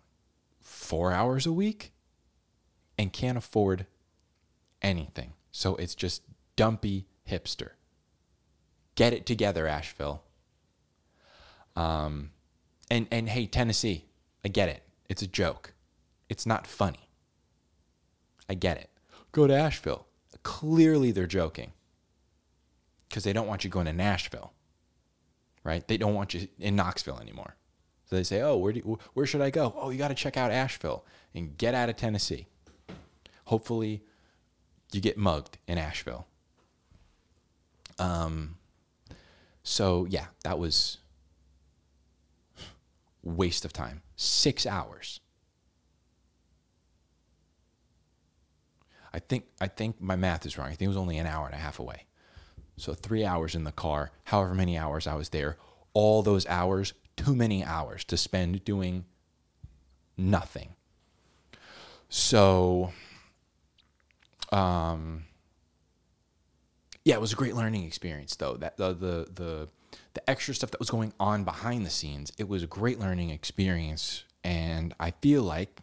four 0.60 1.12
hours 1.12 1.46
a 1.46 1.52
week, 1.52 1.92
and 2.98 3.12
can't 3.12 3.38
afford 3.38 3.86
anything. 4.82 5.34
So 5.52 5.76
it's 5.76 5.94
just 5.94 6.22
dumpy 6.56 7.06
hipster. 7.28 7.70
Get 8.94 9.12
it 9.12 9.26
together, 9.26 9.66
Asheville. 9.66 10.22
Um, 11.76 12.30
and 12.90 13.06
and 13.10 13.28
hey, 13.28 13.46
Tennessee, 13.46 14.06
I 14.46 14.48
get 14.48 14.68
it. 14.68 14.84
It's 15.08 15.22
a 15.22 15.26
joke. 15.26 15.72
It's 16.28 16.46
not 16.46 16.68
funny. 16.68 17.10
I 18.48 18.54
get 18.54 18.76
it. 18.76 18.90
Go 19.32 19.48
to 19.48 19.52
Asheville. 19.52 20.06
Clearly, 20.44 21.10
they're 21.10 21.26
joking 21.26 21.72
because 23.08 23.24
they 23.24 23.32
don't 23.32 23.48
want 23.48 23.64
you 23.64 23.70
going 23.70 23.86
to 23.86 23.92
Nashville, 23.92 24.52
right? 25.64 25.84
They 25.88 25.96
don't 25.96 26.14
want 26.14 26.32
you 26.32 26.46
in 26.60 26.76
Knoxville 26.76 27.18
anymore. 27.18 27.56
So 28.04 28.14
they 28.14 28.22
say, 28.22 28.40
"Oh, 28.40 28.56
where 28.56 28.72
do 28.72 28.78
you, 28.78 29.00
where 29.14 29.26
should 29.26 29.40
I 29.40 29.50
go? 29.50 29.74
Oh, 29.76 29.90
you 29.90 29.98
got 29.98 30.08
to 30.08 30.14
check 30.14 30.36
out 30.36 30.52
Asheville 30.52 31.04
and 31.34 31.58
get 31.58 31.74
out 31.74 31.88
of 31.88 31.96
Tennessee. 31.96 32.46
Hopefully, 33.46 34.04
you 34.92 35.00
get 35.00 35.18
mugged 35.18 35.58
in 35.66 35.76
Asheville." 35.76 36.28
Um, 37.98 38.58
so 39.64 40.06
yeah, 40.08 40.26
that 40.44 40.60
was 40.60 40.98
waste 43.26 43.64
of 43.64 43.72
time. 43.72 44.02
Six 44.14 44.66
hours. 44.66 45.20
I 49.12 49.18
think 49.18 49.46
I 49.60 49.66
think 49.66 50.00
my 50.00 50.16
math 50.16 50.46
is 50.46 50.56
wrong. 50.56 50.68
I 50.68 50.70
think 50.70 50.82
it 50.82 50.88
was 50.88 50.96
only 50.96 51.18
an 51.18 51.26
hour 51.26 51.46
and 51.46 51.54
a 51.54 51.58
half 51.58 51.78
away. 51.78 52.04
So 52.76 52.92
three 52.94 53.24
hours 53.24 53.54
in 53.54 53.64
the 53.64 53.72
car, 53.72 54.12
however 54.24 54.54
many 54.54 54.76
hours 54.78 55.06
I 55.06 55.14
was 55.14 55.30
there, 55.30 55.56
all 55.94 56.22
those 56.22 56.46
hours, 56.46 56.92
too 57.16 57.34
many 57.34 57.64
hours 57.64 58.04
to 58.04 58.16
spend 58.16 58.64
doing 58.64 59.06
nothing. 60.16 60.74
So 62.08 62.92
um 64.52 65.24
yeah, 67.04 67.14
it 67.14 67.20
was 67.20 67.32
a 67.32 67.36
great 67.36 67.54
learning 67.54 67.84
experience 67.84 68.36
though. 68.36 68.56
That 68.56 68.76
the 68.76 68.92
the 68.92 69.28
the 69.32 69.68
the 70.16 70.30
extra 70.30 70.54
stuff 70.54 70.70
that 70.70 70.80
was 70.80 70.90
going 70.90 71.12
on 71.20 71.44
behind 71.44 71.84
the 71.84 71.90
scenes, 71.90 72.32
it 72.38 72.48
was 72.48 72.62
a 72.62 72.66
great 72.66 72.98
learning 72.98 73.30
experience 73.30 74.24
and 74.42 74.94
I 74.98 75.10
feel 75.10 75.42
like 75.42 75.80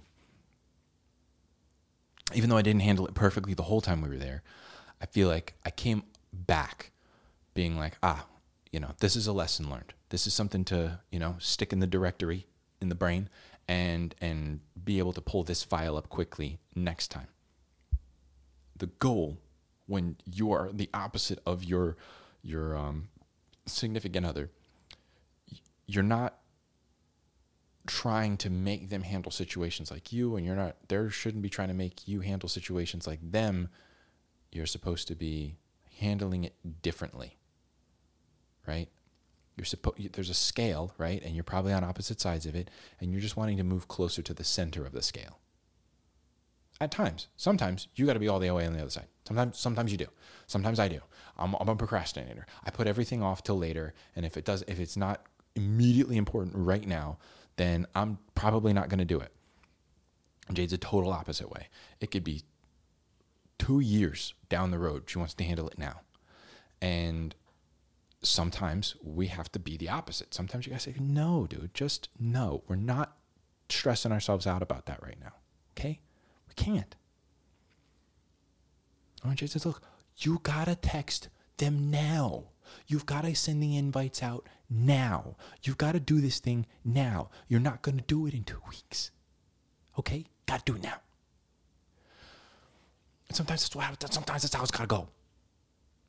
even 2.33 2.49
though 2.49 2.57
I 2.57 2.63
didn't 2.63 2.81
handle 2.81 3.05
it 3.05 3.13
perfectly 3.13 3.53
the 3.53 3.63
whole 3.63 3.81
time 3.81 4.01
we 4.01 4.09
were 4.09 4.17
there, 4.17 4.41
I 4.99 5.05
feel 5.05 5.27
like 5.27 5.53
I 5.65 5.69
came 5.69 6.03
back 6.31 6.91
being 7.53 7.77
like, 7.77 7.97
ah, 8.01 8.25
you 8.71 8.79
know, 8.79 8.91
this 8.99 9.15
is 9.15 9.27
a 9.27 9.33
lesson 9.33 9.69
learned. 9.69 9.93
This 10.09 10.25
is 10.25 10.33
something 10.33 10.65
to, 10.65 10.99
you 11.11 11.19
know, 11.19 11.35
stick 11.39 11.71
in 11.71 11.79
the 11.79 11.87
directory 11.87 12.47
in 12.81 12.89
the 12.89 12.95
brain 12.95 13.29
and 13.67 14.15
and 14.19 14.61
be 14.83 14.97
able 14.97 15.13
to 15.13 15.21
pull 15.21 15.43
this 15.43 15.63
file 15.63 15.95
up 15.95 16.09
quickly 16.09 16.57
next 16.75 17.09
time. 17.09 17.27
The 18.75 18.87
goal 18.87 19.37
when 19.85 20.15
you 20.25 20.51
are 20.51 20.71
the 20.73 20.89
opposite 20.91 21.39
of 21.45 21.63
your 21.63 21.97
your 22.41 22.75
um, 22.75 23.09
significant 23.65 24.25
other 24.25 24.50
you're 25.86 26.03
not 26.03 26.39
trying 27.86 28.38
to 28.38 28.50
make 28.50 28.89
them 28.89 29.01
handle 29.01 29.32
situations 29.32 29.91
like 29.91 30.13
you 30.13 30.36
and 30.36 30.46
you're 30.46 30.55
not 30.55 30.75
there 30.88 31.10
shouldn't 31.10 31.43
be 31.43 31.50
trying 31.50 31.67
to 31.67 31.74
make 31.74 32.08
you 32.08 32.22
handle 32.22 32.48
situations 32.48 33.05
like 33.05 33.20
them. 33.22 33.70
You're 34.51 34.65
supposed 34.65 35.08
to 35.10 35.15
be 35.15 35.58
handling 36.00 36.43
it 36.43 36.55
differently 36.82 37.38
right? 38.65 38.88
You're 39.58 39.65
supposed 39.65 40.13
there's 40.13 40.29
a 40.29 40.34
scale 40.34 40.93
right? 40.98 41.22
And 41.22 41.36
you're 41.36 41.43
probably 41.43 41.74
on 41.74 41.84
opposite 41.84 42.22
sides 42.22 42.46
of 42.46 42.55
it 42.55 42.70
and 43.01 43.12
you're 43.12 43.22
just 43.22 43.38
wanting 43.38 43.58
to 43.58 43.63
move 43.63 43.88
closer 43.88 44.22
to 44.22 44.34
the 44.34 44.43
center 44.43 44.86
of 44.86 44.93
the 44.93 45.01
scale. 45.01 45.39
At 46.82 46.91
times. 46.91 47.27
Sometimes 47.38 47.88
you 47.96 48.05
got 48.05 48.13
to 48.13 48.20
be 48.20 48.27
all 48.27 48.39
the 48.39 48.50
way 48.50 48.65
on 48.65 48.74
the 48.74 48.82
other 48.82 48.89
side. 48.89 49.08
Sometimes, 49.27 49.58
sometimes 49.58 49.91
you 49.91 49.98
do. 49.98 50.08
Sometimes 50.48 50.79
I 50.79 50.88
do. 50.88 51.01
I'm, 51.37 51.55
I'm 51.59 51.69
a 51.69 51.75
procrastinator. 51.75 52.45
I 52.63 52.69
put 52.69 52.87
everything 52.87 53.23
off 53.23 53.43
till 53.43 53.57
later, 53.57 53.93
and 54.15 54.25
if 54.25 54.37
it 54.37 54.45
does, 54.45 54.63
if 54.67 54.79
it's 54.79 54.97
not 54.97 55.25
immediately 55.55 56.17
important 56.17 56.55
right 56.55 56.87
now, 56.87 57.17
then 57.55 57.85
I'm 57.95 58.19
probably 58.35 58.73
not 58.73 58.89
going 58.89 58.99
to 58.99 59.05
do 59.05 59.19
it. 59.19 59.31
Jade's 60.51 60.73
a 60.73 60.77
total 60.77 61.11
opposite 61.11 61.49
way. 61.49 61.67
It 61.99 62.11
could 62.11 62.23
be 62.23 62.43
two 63.57 63.79
years 63.79 64.33
down 64.49 64.71
the 64.71 64.79
road. 64.79 65.03
She 65.07 65.17
wants 65.17 65.33
to 65.35 65.43
handle 65.43 65.67
it 65.67 65.77
now, 65.77 66.01
and 66.81 67.33
sometimes 68.21 68.95
we 69.01 69.27
have 69.27 69.51
to 69.53 69.59
be 69.59 69.77
the 69.77 69.89
opposite. 69.89 70.33
Sometimes 70.33 70.65
you 70.65 70.71
gotta 70.71 70.83
say, 70.83 70.95
"No, 70.99 71.47
dude, 71.47 71.73
just 71.73 72.09
no. 72.19 72.63
We're 72.67 72.75
not 72.75 73.17
stressing 73.69 74.11
ourselves 74.11 74.45
out 74.45 74.61
about 74.61 74.85
that 74.87 75.01
right 75.01 75.19
now. 75.19 75.33
Okay, 75.77 76.01
we 76.47 76.53
can't." 76.55 76.95
And 79.23 79.37
Jay 79.37 79.47
says, 79.47 79.65
look, 79.65 79.81
you 80.17 80.39
gotta 80.43 80.75
text 80.75 81.29
them 81.58 81.91
now. 81.91 82.46
You've 82.88 83.05
got 83.05 83.24
to 83.24 83.36
send 83.36 83.62
the 83.62 83.77
invites 83.77 84.24
out 84.24 84.48
now. 84.70 85.36
You've 85.63 85.77
got 85.77 85.93
to 85.93 86.00
do 86.00 86.20
this 86.22 86.39
thing 86.39 86.65
now. 86.84 87.29
You're 87.48 87.60
not 87.60 87.84
to 87.84 87.91
do 87.91 88.27
it 88.27 88.34
in 88.34 88.43
two 88.43 88.62
weeks. 88.67 89.12
Okay? 89.98 90.25
Got 90.46 90.65
to 90.65 90.72
do 90.72 90.77
it 90.77 90.84
now. 90.84 90.96
Sometimes 93.32 93.67
that's 93.67 93.86
how, 93.86 93.93
sometimes 94.10 94.43
that's 94.43 94.53
how 94.53 94.62
it's 94.62 94.72
got 94.72 94.82
to 94.82 94.88
go. 94.88 95.08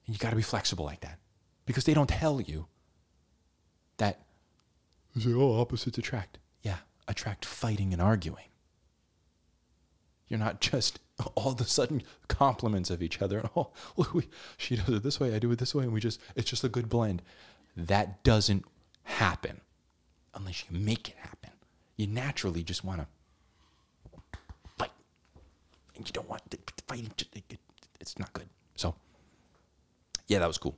And 0.06 0.14
you 0.14 0.18
got 0.18 0.30
to 0.30 0.36
be 0.36 0.42
flexible 0.42 0.84
like 0.84 1.00
that 1.00 1.18
because 1.64 1.84
they 1.84 1.94
don't 1.94 2.08
tell 2.08 2.40
you 2.40 2.66
that 3.96 4.20
they 5.14 5.22
say, 5.22 5.32
oh, 5.32 5.60
opposites 5.60 5.96
attract. 5.96 6.38
Yeah, 6.62 6.78
attract 7.08 7.44
fighting 7.44 7.92
and 7.92 8.02
arguing. 8.02 8.44
You're 10.28 10.40
not 10.40 10.60
just 10.60 10.98
all 11.34 11.52
of 11.52 11.60
a 11.60 11.64
sudden 11.64 12.02
complements 12.28 12.90
of 12.90 13.02
each 13.02 13.20
other. 13.22 13.38
And 13.38 13.50
oh, 13.56 13.70
look, 13.96 14.14
we, 14.14 14.28
she 14.56 14.76
does 14.76 14.88
it 14.88 15.02
this 15.02 15.20
way, 15.20 15.34
I 15.34 15.38
do 15.38 15.50
it 15.52 15.58
this 15.58 15.74
way, 15.74 15.84
and 15.84 15.92
we 15.92 16.00
just 16.00 16.20
it's 16.34 16.48
just 16.48 16.64
a 16.64 16.68
good 16.68 16.88
blend. 16.88 17.22
That 17.76 18.22
doesn't 18.22 18.64
happen 19.04 19.60
unless 20.34 20.64
you 20.68 20.78
make 20.78 21.08
it 21.10 21.16
happen. 21.16 21.50
You 21.96 22.06
naturally 22.06 22.62
just 22.62 22.84
want 22.84 23.00
to 23.00 23.06
fight, 24.78 24.90
and 25.96 26.06
you 26.06 26.12
don't 26.12 26.28
want 26.28 26.48
to 26.50 26.58
fight. 26.88 27.24
It's 28.00 28.18
not 28.18 28.32
good. 28.32 28.48
So, 28.76 28.94
yeah, 30.26 30.40
that 30.40 30.46
was 30.46 30.58
cool. 30.58 30.76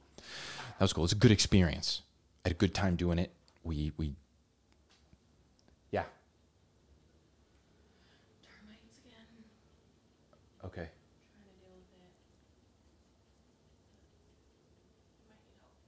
That 0.78 0.84
was 0.84 0.92
cool. 0.92 1.04
It's 1.04 1.12
a 1.12 1.16
good 1.16 1.30
experience. 1.30 2.02
I 2.44 2.48
had 2.48 2.52
a 2.52 2.58
good 2.58 2.74
time 2.74 2.96
doing 2.96 3.18
it. 3.18 3.32
We 3.64 3.92
we 3.96 4.14
yeah. 5.90 6.04
Termites 8.42 8.98
again. 9.04 9.26
Okay. 10.64 10.88
Trying 11.32 11.44
to 11.48 11.58
deal 11.58 11.72
with 11.74 11.88
it. 11.90 12.12
Might 15.28 15.40
need 15.46 15.56
help. 15.60 15.84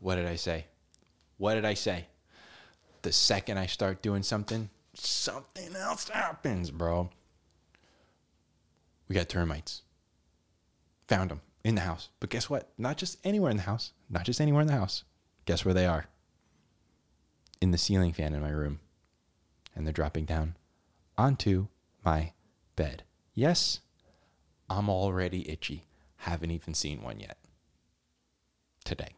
What 0.00 0.16
did 0.16 0.26
I 0.26 0.36
say? 0.36 0.66
What 1.36 1.54
did 1.54 1.64
I 1.64 1.74
say? 1.74 2.06
The 3.02 3.12
second 3.12 3.58
I 3.58 3.66
start 3.66 4.02
doing 4.02 4.22
something, 4.22 4.68
something 4.94 5.76
else 5.76 6.08
happens, 6.08 6.70
bro. 6.70 7.10
We 9.08 9.14
got 9.14 9.28
termites. 9.28 9.82
Found 11.08 11.30
them 11.30 11.40
in 11.64 11.74
the 11.74 11.80
house. 11.82 12.08
But 12.18 12.30
guess 12.30 12.48
what? 12.48 12.70
Not 12.78 12.96
just 12.96 13.18
anywhere 13.24 13.50
in 13.50 13.56
the 13.56 13.64
house. 13.64 13.92
Not 14.08 14.24
just 14.24 14.40
anywhere 14.40 14.60
in 14.62 14.66
the 14.66 14.74
house. 14.74 15.04
Guess 15.46 15.64
where 15.64 15.74
they 15.74 15.86
are? 15.86 16.06
In 17.60 17.70
the 17.70 17.78
ceiling 17.78 18.12
fan 18.12 18.34
in 18.34 18.40
my 18.40 18.50
room. 18.50 18.80
And 19.74 19.86
they're 19.86 19.92
dropping 19.92 20.24
down 20.24 20.56
onto 21.16 21.68
my 22.04 22.32
bed. 22.76 23.04
Yes, 23.34 23.80
I'm 24.68 24.88
already 24.88 25.50
itchy. 25.50 25.84
Haven't 26.16 26.50
even 26.50 26.74
seen 26.74 27.02
one 27.02 27.20
yet. 27.20 27.38
Today. 28.84 29.16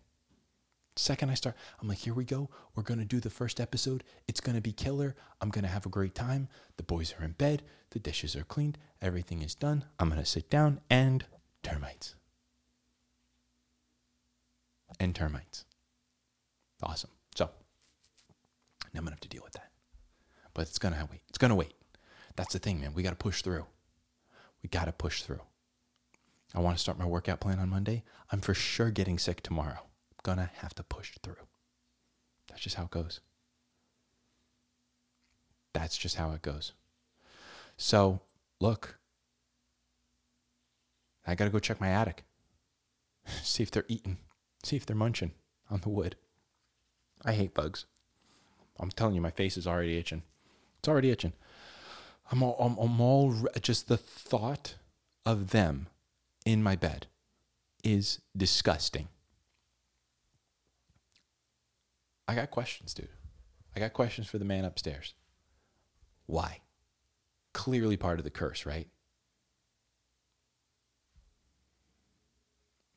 Second, 0.96 1.30
I 1.30 1.34
start, 1.34 1.56
I'm 1.80 1.88
like, 1.88 1.98
here 1.98 2.12
we 2.12 2.24
go. 2.24 2.50
We're 2.74 2.82
going 2.82 3.00
to 3.00 3.06
do 3.06 3.18
the 3.18 3.30
first 3.30 3.60
episode. 3.60 4.04
It's 4.28 4.40
going 4.40 4.56
to 4.56 4.60
be 4.60 4.72
killer. 4.72 5.16
I'm 5.40 5.48
going 5.48 5.64
to 5.64 5.70
have 5.70 5.86
a 5.86 5.90
great 5.90 6.14
time. 6.14 6.48
The 6.76 6.82
boys 6.82 7.14
are 7.18 7.24
in 7.24 7.32
bed. 7.32 7.62
The 7.90 7.98
dishes 7.98 8.36
are 8.36 8.44
cleaned. 8.44 8.76
Everything 9.00 9.40
is 9.40 9.54
done. 9.54 9.84
I'm 9.98 10.08
going 10.08 10.20
to 10.20 10.26
sit 10.26 10.50
down 10.50 10.80
and 10.90 11.24
termites. 11.62 12.14
And 15.00 15.14
termites. 15.14 15.64
Awesome. 16.82 17.10
So, 17.34 17.46
now 18.92 18.98
I'm 18.98 19.04
going 19.04 19.06
to 19.06 19.12
have 19.12 19.20
to 19.20 19.28
deal 19.28 19.42
with 19.42 19.54
that. 19.54 19.70
But 20.52 20.62
it's 20.68 20.78
going 20.78 20.92
to 20.94 21.08
wait. 21.10 21.22
It's 21.30 21.38
going 21.38 21.48
to 21.48 21.54
wait. 21.54 21.72
That's 22.36 22.52
the 22.52 22.58
thing, 22.58 22.80
man. 22.80 22.92
We 22.92 23.02
got 23.02 23.10
to 23.10 23.16
push 23.16 23.40
through. 23.40 23.64
We 24.62 24.68
got 24.68 24.84
to 24.84 24.92
push 24.92 25.22
through. 25.22 25.40
I 26.54 26.60
want 26.60 26.76
to 26.76 26.80
start 26.82 26.98
my 26.98 27.06
workout 27.06 27.40
plan 27.40 27.58
on 27.58 27.70
Monday. 27.70 28.04
I'm 28.30 28.42
for 28.42 28.52
sure 28.52 28.90
getting 28.90 29.18
sick 29.18 29.42
tomorrow 29.42 29.78
gonna 30.22 30.50
have 30.56 30.74
to 30.74 30.82
push 30.82 31.12
through. 31.22 31.36
That's 32.48 32.60
just 32.60 32.76
how 32.76 32.84
it 32.84 32.90
goes. 32.90 33.20
That's 35.72 35.96
just 35.96 36.16
how 36.16 36.32
it 36.32 36.42
goes. 36.42 36.72
So, 37.76 38.20
look, 38.60 38.98
I 41.26 41.34
gotta 41.34 41.50
go 41.50 41.58
check 41.58 41.80
my 41.80 41.88
attic, 41.88 42.24
see 43.42 43.62
if 43.62 43.70
they're 43.70 43.84
eating, 43.88 44.18
see 44.62 44.76
if 44.76 44.86
they're 44.86 44.96
munching 44.96 45.32
on 45.70 45.80
the 45.80 45.88
wood. 45.88 46.16
I 47.24 47.32
hate 47.32 47.54
bugs. 47.54 47.86
I'm 48.78 48.90
telling 48.90 49.14
you, 49.14 49.20
my 49.20 49.30
face 49.30 49.56
is 49.56 49.66
already 49.66 49.96
itching. 49.96 50.22
It's 50.78 50.88
already 50.88 51.10
itching. 51.10 51.32
I'm 52.30 52.42
all, 52.42 52.56
I'm, 52.58 52.76
I'm 52.78 53.00
all 53.00 53.34
just 53.60 53.88
the 53.88 53.96
thought 53.96 54.76
of 55.24 55.50
them 55.50 55.86
in 56.44 56.62
my 56.62 56.76
bed 56.76 57.06
is 57.84 58.20
disgusting. 58.36 59.08
I 62.32 62.34
got 62.34 62.50
questions, 62.50 62.94
dude. 62.94 63.10
I 63.76 63.80
got 63.80 63.92
questions 63.92 64.26
for 64.26 64.38
the 64.38 64.46
man 64.46 64.64
upstairs. 64.64 65.12
Why? 66.24 66.60
Clearly 67.52 67.98
part 67.98 68.18
of 68.18 68.24
the 68.24 68.30
curse, 68.30 68.64
right? 68.64 68.88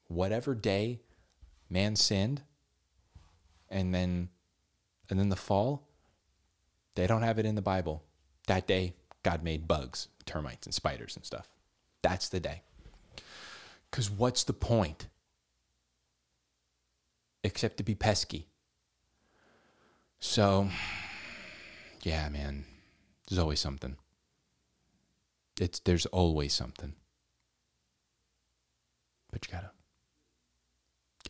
Whatever 0.08 0.56
day 0.56 1.02
man 1.70 1.98
sinned 1.98 2.44
and 3.68 3.94
then 3.94 4.30
and 5.10 5.20
then 5.20 5.28
the 5.28 5.36
fall, 5.36 5.90
they 6.96 7.06
don't 7.06 7.24
have 7.24 7.38
it 7.38 7.46
in 7.46 7.56
the 7.56 7.62
Bible. 7.62 8.06
That 8.48 8.68
day 8.68 8.94
God 9.22 9.44
made 9.44 9.68
bugs, 9.68 10.08
termites 10.26 10.66
and 10.66 10.74
spiders 10.74 11.18
and 11.18 11.26
stuff. 11.26 11.50
That's 12.02 12.30
the 12.30 12.40
day. 12.40 12.62
Cuz 13.92 14.10
what's 14.10 14.46
the 14.46 14.54
point? 14.54 15.10
Except 17.44 17.76
to 17.76 17.84
be 17.84 17.96
pesky. 17.96 18.48
So, 20.20 20.70
yeah, 22.04 22.30
man, 22.30 22.66
there's 23.28 23.40
always 23.40 23.60
something. 23.60 23.98
It's 25.60 25.80
there's 25.80 26.06
always 26.08 26.54
something, 26.54 26.94
but 29.32 29.48
you 29.48 29.54
gotta 29.54 29.72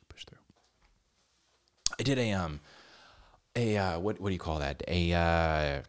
push 0.10 0.26
through. 0.26 0.40
I 2.00 2.04
did 2.04 2.18
a 2.18 2.32
um 2.32 2.60
a 3.56 3.78
uh, 3.78 4.00
what 4.00 4.20
what 4.20 4.30
do 4.30 4.34
you 4.34 4.40
call 4.40 4.60
that? 4.60 4.82
A 4.88 5.14
uh, 5.14 5.80
I 5.80 5.84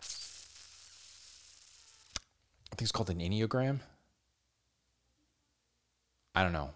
think 2.71 2.83
it's 2.83 2.93
called 2.93 3.09
an 3.09 3.21
enneagram. 3.21 3.81
I 6.35 6.43
don't 6.43 6.53
know. 6.53 6.71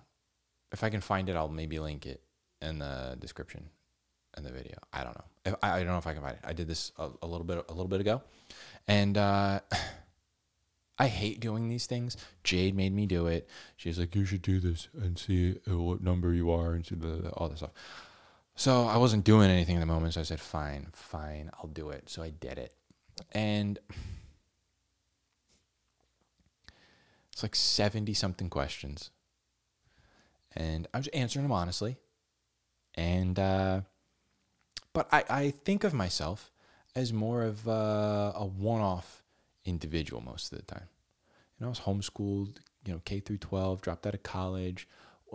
If 0.72 0.82
I 0.82 0.88
can 0.88 1.02
find 1.02 1.28
it, 1.28 1.36
I'll 1.36 1.48
maybe 1.48 1.78
link 1.78 2.06
it 2.06 2.22
in 2.62 2.78
the 2.78 3.16
description 3.18 3.68
in 4.36 4.44
the 4.44 4.50
video. 4.50 4.78
I 4.92 5.04
don't 5.04 5.16
know. 5.16 5.56
I, 5.62 5.72
I 5.72 5.78
don't 5.78 5.88
know 5.88 5.98
if 5.98 6.06
I 6.06 6.12
can 6.12 6.22
find 6.22 6.34
it. 6.34 6.40
I 6.44 6.52
did 6.52 6.68
this 6.68 6.92
a, 6.98 7.08
a 7.22 7.26
little 7.26 7.44
bit 7.44 7.64
a 7.68 7.72
little 7.72 7.88
bit 7.88 8.00
ago, 8.00 8.22
and 8.86 9.16
uh, 9.16 9.60
I 10.98 11.08
hate 11.08 11.40
doing 11.40 11.68
these 11.68 11.86
things. 11.86 12.16
Jade 12.44 12.74
made 12.74 12.94
me 12.94 13.06
do 13.06 13.26
it. 13.26 13.48
She's 13.76 13.98
like, 13.98 14.14
"You 14.14 14.24
should 14.24 14.42
do 14.42 14.60
this 14.60 14.88
and 15.00 15.18
see 15.18 15.58
what 15.66 16.02
number 16.02 16.32
you 16.32 16.50
are 16.50 16.72
and 16.72 16.84
see 16.84 16.94
the 16.94 17.30
all 17.30 17.48
this 17.48 17.58
stuff." 17.58 17.72
So 18.54 18.86
I 18.86 18.98
wasn't 18.98 19.24
doing 19.24 19.50
anything 19.50 19.76
in 19.76 19.80
the 19.80 19.86
moment, 19.86 20.14
so 20.14 20.20
I 20.20 20.24
said, 20.24 20.40
"Fine, 20.40 20.88
fine, 20.92 21.50
I'll 21.58 21.70
do 21.70 21.90
it." 21.90 22.10
So 22.10 22.22
I 22.22 22.30
did 22.30 22.58
it, 22.58 22.74
and 23.32 23.78
it's 27.32 27.42
like 27.42 27.56
seventy 27.56 28.14
something 28.14 28.50
questions, 28.50 29.10
and 30.54 30.86
I 30.92 30.98
was 30.98 31.08
answering 31.08 31.44
them 31.44 31.52
honestly, 31.52 31.96
and. 32.94 33.38
uh 33.38 33.80
but 34.92 35.08
I, 35.12 35.24
I 35.28 35.50
think 35.50 35.84
of 35.84 35.94
myself 35.94 36.50
as 36.94 37.12
more 37.12 37.42
of 37.42 37.66
a, 37.66 38.32
a 38.36 38.44
one-off 38.44 39.22
individual 39.64 40.20
most 40.22 40.52
of 40.52 40.58
the 40.58 40.64
time. 40.64 40.88
You 41.58 41.64
know, 41.64 41.66
I 41.66 41.70
was 41.70 41.80
homeschooled, 41.80 42.56
you 42.84 42.92
know, 42.92 43.00
K 43.04 43.20
through 43.20 43.38
12, 43.38 43.82
dropped 43.82 44.06
out 44.06 44.14
of 44.14 44.22
college, 44.22 44.88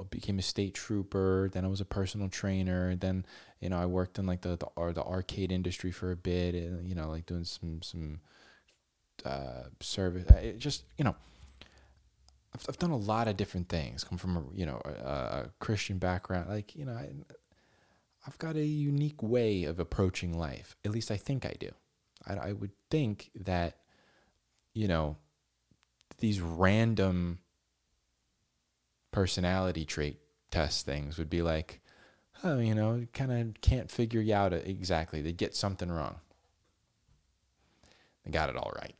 became 0.03 0.39
a 0.39 0.41
state 0.41 0.73
trooper. 0.73 1.49
Then 1.53 1.63
I 1.63 1.67
was 1.67 1.81
a 1.81 1.85
personal 1.85 2.27
trainer. 2.27 2.95
Then, 2.95 3.25
you 3.61 3.69
know, 3.69 3.77
I 3.77 3.85
worked 3.85 4.19
in 4.19 4.25
like 4.25 4.41
the 4.41 4.57
the, 4.57 4.67
or 4.75 4.91
the 4.91 5.03
arcade 5.03 5.51
industry 5.51 5.91
for 5.91 6.11
a 6.11 6.17
bit. 6.17 6.55
And, 6.55 6.87
you 6.87 6.95
know, 6.95 7.09
like 7.09 7.25
doing 7.25 7.45
some 7.45 7.81
some 7.81 8.19
uh, 9.23 9.63
service. 9.79 10.25
It 10.41 10.57
just 10.59 10.83
you 10.97 11.05
know, 11.05 11.15
I've 12.53 12.65
I've 12.67 12.79
done 12.79 12.91
a 12.91 12.97
lot 12.97 13.27
of 13.27 13.37
different 13.37 13.69
things. 13.69 14.03
Come 14.03 14.17
from 14.17 14.37
a 14.37 14.43
you 14.53 14.65
know 14.65 14.81
a, 14.83 14.89
a 14.89 15.51
Christian 15.59 15.97
background. 15.97 16.49
Like 16.49 16.75
you 16.75 16.85
know, 16.85 16.93
I, 16.93 17.09
I've 18.27 18.37
got 18.39 18.55
a 18.55 18.65
unique 18.65 19.21
way 19.21 19.65
of 19.65 19.79
approaching 19.79 20.37
life. 20.37 20.75
At 20.83 20.91
least 20.91 21.11
I 21.11 21.17
think 21.17 21.45
I 21.45 21.53
do. 21.59 21.69
I, 22.27 22.49
I 22.49 22.53
would 22.53 22.71
think 22.89 23.29
that, 23.35 23.77
you 24.73 24.87
know, 24.87 25.17
these 26.17 26.41
random 26.41 27.39
personality 29.11 29.85
trait 29.85 30.19
test 30.49 30.85
things 30.85 31.17
would 31.17 31.29
be 31.29 31.41
like, 31.41 31.81
oh, 32.43 32.59
you 32.59 32.73
know, 32.73 33.05
kind 33.13 33.31
of 33.31 33.61
can't 33.61 33.91
figure 33.91 34.21
you 34.21 34.33
out 34.33 34.53
exactly. 34.53 35.21
They 35.21 35.31
get 35.31 35.55
something 35.55 35.91
wrong. 35.91 36.15
They 38.23 38.31
got 38.31 38.49
it 38.49 38.57
all 38.57 38.73
right. 38.75 38.95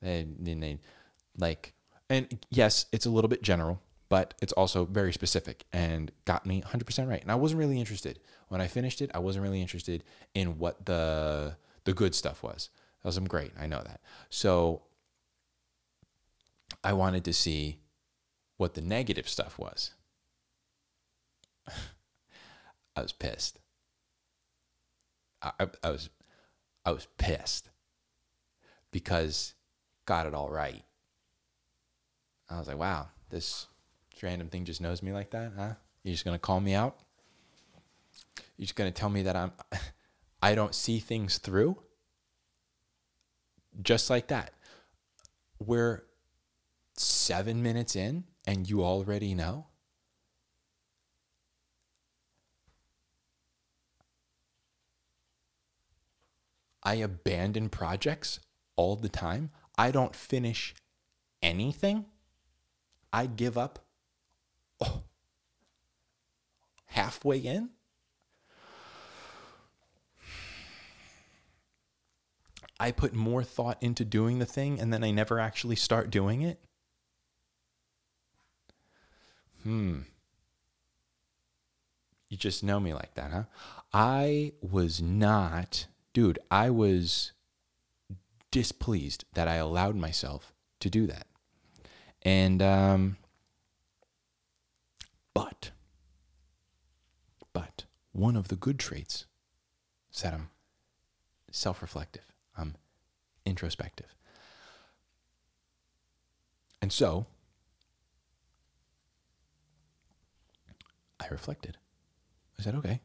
And 0.00 0.36
then 0.40 0.60
they, 0.60 0.78
like, 1.36 1.74
and 2.08 2.38
yes, 2.50 2.86
it's 2.92 3.04
a 3.06 3.10
little 3.10 3.28
bit 3.28 3.42
general 3.42 3.82
but 4.10 4.34
it's 4.42 4.52
also 4.52 4.84
very 4.84 5.12
specific 5.12 5.64
and 5.72 6.10
got 6.26 6.44
me 6.44 6.60
100% 6.60 7.08
right. 7.08 7.22
And 7.22 7.30
I 7.32 7.36
wasn't 7.36 7.60
really 7.60 7.78
interested 7.78 8.18
when 8.48 8.60
I 8.60 8.66
finished 8.66 9.00
it. 9.00 9.10
I 9.14 9.20
wasn't 9.20 9.44
really 9.44 9.62
interested 9.62 10.04
in 10.34 10.58
what 10.58 10.84
the 10.84 11.56
the 11.84 11.94
good 11.94 12.14
stuff 12.14 12.42
was. 12.42 12.68
That 13.02 13.06
was 13.06 13.18
great. 13.20 13.52
I 13.58 13.66
know 13.66 13.80
that. 13.82 14.00
So 14.28 14.82
I 16.84 16.92
wanted 16.92 17.24
to 17.24 17.32
see 17.32 17.78
what 18.58 18.74
the 18.74 18.82
negative 18.82 19.28
stuff 19.28 19.58
was. 19.58 19.92
I 22.96 23.02
was 23.02 23.12
pissed. 23.12 23.60
I, 25.40 25.52
I, 25.60 25.68
I 25.84 25.90
was 25.90 26.10
I 26.84 26.90
was 26.90 27.06
pissed 27.16 27.70
because 28.90 29.54
got 30.04 30.26
it 30.26 30.34
all 30.34 30.50
right. 30.50 30.82
I 32.50 32.58
was 32.58 32.66
like, 32.66 32.78
wow, 32.78 33.08
this 33.28 33.68
random 34.22 34.48
thing 34.48 34.64
just 34.64 34.80
knows 34.80 35.02
me 35.02 35.12
like 35.12 35.30
that, 35.30 35.52
huh? 35.56 35.74
You're 36.02 36.12
just 36.12 36.24
gonna 36.24 36.38
call 36.38 36.60
me 36.60 36.74
out? 36.74 36.96
You're 38.56 38.66
just 38.66 38.76
gonna 38.76 38.90
tell 38.90 39.10
me 39.10 39.22
that 39.22 39.36
I'm 39.36 39.52
I 40.42 40.54
don't 40.54 40.74
see 40.74 40.98
things 40.98 41.38
through? 41.38 41.76
Just 43.82 44.10
like 44.10 44.28
that. 44.28 44.52
We're 45.58 46.04
seven 46.96 47.62
minutes 47.62 47.96
in 47.96 48.24
and 48.46 48.68
you 48.68 48.82
already 48.82 49.34
know? 49.34 49.66
I 56.82 56.94
abandon 56.94 57.68
projects 57.68 58.40
all 58.76 58.96
the 58.96 59.08
time. 59.08 59.50
I 59.76 59.90
don't 59.90 60.16
finish 60.16 60.74
anything. 61.42 62.06
I 63.12 63.26
give 63.26 63.58
up 63.58 63.89
oh, 64.80 65.02
halfway 66.86 67.38
in. 67.38 67.70
I 72.80 72.92
put 72.92 73.12
more 73.12 73.44
thought 73.44 73.76
into 73.82 74.06
doing 74.06 74.38
the 74.38 74.46
thing 74.46 74.80
and 74.80 74.90
then 74.90 75.04
I 75.04 75.10
never 75.10 75.38
actually 75.38 75.76
start 75.76 76.10
doing 76.10 76.40
it. 76.40 76.58
Hmm. 79.62 80.00
You 82.30 82.38
just 82.38 82.64
know 82.64 82.80
me 82.80 82.94
like 82.94 83.14
that, 83.14 83.32
huh? 83.32 83.42
I 83.92 84.52
was 84.62 85.02
not, 85.02 85.86
dude, 86.14 86.38
I 86.50 86.70
was 86.70 87.32
displeased 88.50 89.24
that 89.34 89.46
I 89.46 89.56
allowed 89.56 89.96
myself 89.96 90.54
to 90.78 90.88
do 90.88 91.06
that. 91.08 91.26
And, 92.22 92.62
um, 92.62 93.16
but, 95.34 95.70
but 97.52 97.84
one 98.12 98.36
of 98.36 98.48
the 98.48 98.56
good 98.56 98.78
traits 98.78 99.26
that 100.22 100.34
I'm 100.34 100.50
self 101.50 101.82
reflective, 101.82 102.24
I'm 102.56 102.76
introspective. 103.44 104.14
And 106.82 106.92
so, 106.92 107.26
I 111.20 111.26
reflected. 111.30 111.76
I 112.58 112.62
said, 112.62 112.74
okay. 112.76 113.00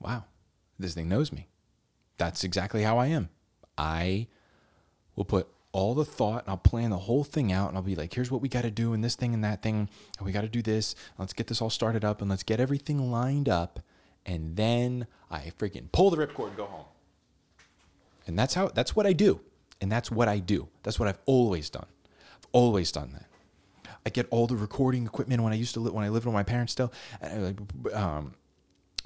Wow, 0.00 0.24
this 0.78 0.94
thing 0.94 1.08
knows 1.08 1.32
me. 1.32 1.48
That's 2.18 2.44
exactly 2.44 2.82
how 2.82 2.98
I 2.98 3.06
am. 3.08 3.28
I 3.78 4.26
will 5.14 5.24
put 5.24 5.48
all 5.76 5.94
the 5.94 6.06
thought 6.06 6.44
and 6.44 6.50
I'll 6.50 6.56
plan 6.56 6.88
the 6.88 6.96
whole 6.96 7.22
thing 7.22 7.52
out 7.52 7.68
and 7.68 7.76
I'll 7.76 7.82
be 7.82 7.94
like, 7.94 8.14
here's 8.14 8.30
what 8.30 8.40
we 8.40 8.48
got 8.48 8.62
to 8.62 8.70
do 8.70 8.94
and 8.94 9.04
this 9.04 9.14
thing 9.14 9.34
and 9.34 9.44
that 9.44 9.62
thing. 9.62 9.90
And 10.16 10.26
we 10.26 10.32
got 10.32 10.40
to 10.40 10.48
do 10.48 10.62
this. 10.62 10.94
Let's 11.18 11.34
get 11.34 11.48
this 11.48 11.60
all 11.60 11.68
started 11.68 12.02
up 12.02 12.22
and 12.22 12.30
let's 12.30 12.42
get 12.42 12.60
everything 12.60 13.10
lined 13.10 13.46
up. 13.46 13.80
And 14.24 14.56
then 14.56 15.06
I 15.30 15.52
freaking 15.58 15.92
pull 15.92 16.10
the 16.10 16.16
ripcord 16.16 16.48
and 16.48 16.56
go 16.56 16.64
home. 16.64 16.86
And 18.26 18.38
that's 18.38 18.54
how, 18.54 18.68
that's 18.68 18.96
what 18.96 19.06
I 19.06 19.12
do. 19.12 19.40
And 19.82 19.92
that's 19.92 20.10
what 20.10 20.28
I 20.28 20.38
do. 20.38 20.68
That's 20.82 20.98
what 20.98 21.08
I've 21.08 21.20
always 21.26 21.68
done. 21.68 21.86
I've 22.34 22.48
always 22.52 22.90
done 22.90 23.12
that. 23.12 23.26
I 24.06 24.08
get 24.08 24.26
all 24.30 24.46
the 24.46 24.56
recording 24.56 25.04
equipment 25.04 25.42
when 25.42 25.52
I 25.52 25.56
used 25.56 25.74
to 25.74 25.80
live 25.80 25.92
when 25.92 26.04
I 26.04 26.08
lived 26.08 26.24
with 26.24 26.34
my 26.34 26.42
parents 26.42 26.72
still. 26.72 26.90
And 27.20 27.32
I 27.32 27.46
like, 27.48 27.94
um, 27.94 28.34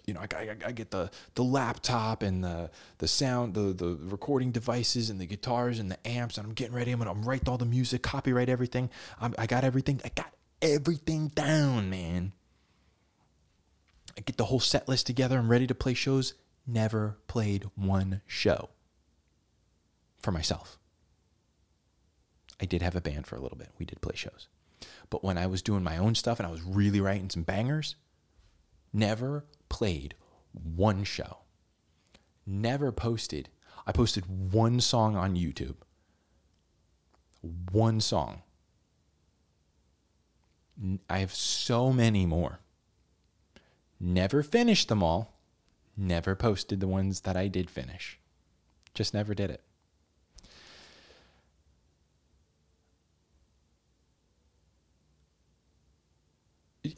you 0.06 0.14
know, 0.14 0.20
I, 0.20 0.36
I, 0.36 0.56
I, 0.66 0.72
get 0.72 0.90
the 0.90 1.10
the 1.34 1.44
laptop 1.44 2.22
and 2.22 2.42
the 2.42 2.70
the 2.98 3.08
sound, 3.08 3.54
the 3.54 3.72
the 3.72 3.98
recording 4.02 4.50
devices 4.50 5.10
and 5.10 5.20
the 5.20 5.26
guitars 5.26 5.78
and 5.78 5.90
the 5.90 6.06
amps, 6.06 6.38
and 6.38 6.46
I'm 6.46 6.54
getting 6.54 6.74
ready. 6.74 6.92
I'm 6.92 6.98
gonna 6.98 7.12
I'm 7.12 7.22
write 7.22 7.48
all 7.48 7.58
the 7.58 7.64
music, 7.64 8.02
copyright 8.02 8.48
everything. 8.48 8.90
I'm, 9.20 9.34
I 9.38 9.46
got 9.46 9.64
everything. 9.64 10.00
I 10.04 10.10
got 10.14 10.32
everything 10.62 11.28
down, 11.28 11.90
man. 11.90 12.32
I 14.16 14.22
get 14.22 14.36
the 14.36 14.46
whole 14.46 14.60
set 14.60 14.88
list 14.88 15.06
together. 15.06 15.38
I'm 15.38 15.50
ready 15.50 15.66
to 15.66 15.74
play 15.74 15.94
shows. 15.94 16.34
Never 16.66 17.16
played 17.26 17.66
one 17.74 18.20
show 18.26 18.70
for 20.20 20.32
myself. 20.32 20.78
I 22.60 22.66
did 22.66 22.82
have 22.82 22.94
a 22.94 23.00
band 23.00 23.26
for 23.26 23.36
a 23.36 23.40
little 23.40 23.56
bit. 23.56 23.70
We 23.78 23.86
did 23.86 24.00
play 24.00 24.14
shows. 24.14 24.48
But 25.08 25.24
when 25.24 25.38
I 25.38 25.46
was 25.46 25.62
doing 25.62 25.82
my 25.82 25.96
own 25.96 26.14
stuff 26.14 26.38
and 26.38 26.46
I 26.46 26.50
was 26.50 26.62
really 26.62 27.00
writing 27.00 27.30
some 27.30 27.42
bangers, 27.42 27.96
never 28.92 29.44
played 29.70 30.14
one 30.52 31.04
show. 31.04 31.38
Never 32.44 32.92
posted. 32.92 33.48
I 33.86 33.92
posted 33.92 34.52
one 34.52 34.80
song 34.80 35.16
on 35.16 35.36
YouTube. 35.36 35.76
One 37.72 38.00
song. 38.00 38.42
I 41.08 41.18
have 41.18 41.34
so 41.34 41.92
many 41.92 42.26
more. 42.26 42.60
Never 43.98 44.42
finished 44.42 44.88
them 44.88 45.02
all. 45.02 45.38
Never 45.96 46.34
posted 46.34 46.80
the 46.80 46.88
ones 46.88 47.22
that 47.22 47.36
I 47.36 47.48
did 47.48 47.70
finish. 47.70 48.18
Just 48.94 49.14
never 49.14 49.34
did 49.34 49.50
it. 49.50 49.62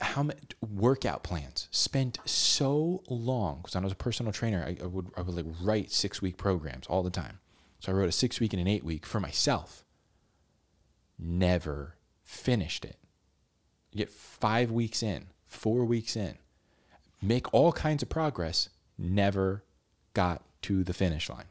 How 0.00 0.22
many 0.22 0.40
workout 0.60 1.22
plans. 1.22 1.68
Spent 1.70 2.18
so 2.24 3.02
long 3.08 3.58
because 3.58 3.76
I 3.76 3.80
was 3.80 3.92
a 3.92 3.96
personal 3.96 4.32
trainer 4.32 4.64
I, 4.66 4.82
I, 4.82 4.86
would 4.86 5.10
I 5.16 5.22
would 5.22 5.34
like 5.34 5.46
write 5.60 5.90
six 5.90 6.22
week 6.22 6.36
programs 6.36 6.86
all 6.86 7.02
the 7.02 7.10
time. 7.10 7.38
So 7.80 7.92
I 7.92 7.94
wrote 7.94 8.08
a 8.08 8.12
six 8.12 8.40
week 8.40 8.52
and 8.52 8.60
an 8.60 8.68
eight 8.68 8.84
week 8.84 9.06
for 9.06 9.20
myself. 9.20 9.84
Never 11.18 11.96
finished 12.22 12.84
it. 12.84 12.96
You 13.90 13.98
get 13.98 14.10
five 14.10 14.70
weeks 14.70 15.02
in 15.02 15.26
four 15.46 15.84
weeks 15.84 16.16
in. 16.16 16.38
Make 17.20 17.52
all 17.52 17.72
kinds 17.72 18.02
of 18.02 18.08
progress. 18.08 18.68
Never 18.98 19.64
got 20.14 20.42
to 20.62 20.82
the 20.84 20.92
finish 20.92 21.28
line 21.28 21.44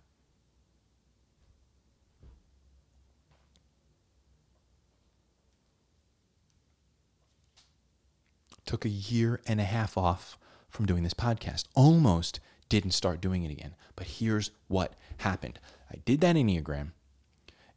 took 8.65 8.85
a 8.85 8.89
year 8.89 9.41
and 9.47 9.59
a 9.59 9.65
half 9.65 9.97
off 9.97 10.37
from 10.69 10.85
doing 10.85 11.03
this 11.03 11.13
podcast. 11.13 11.65
Almost 11.75 12.39
didn't 12.69 12.91
start 12.91 13.21
doing 13.21 13.43
it 13.43 13.51
again. 13.51 13.75
But 13.95 14.07
here's 14.07 14.51
what 14.67 14.93
happened 15.17 15.59
I 15.91 15.97
did 16.05 16.21
that 16.21 16.35
Enneagram. 16.35 16.91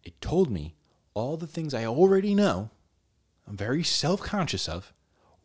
It 0.05 0.21
told 0.21 0.51
me 0.51 0.77
all 1.15 1.37
the 1.37 1.47
things 1.47 1.75
I 1.75 1.85
already 1.85 2.35
know, 2.35 2.71
I'm 3.47 3.57
very 3.57 3.83
self 3.83 4.21
conscious 4.21 4.69
of, 4.69 4.93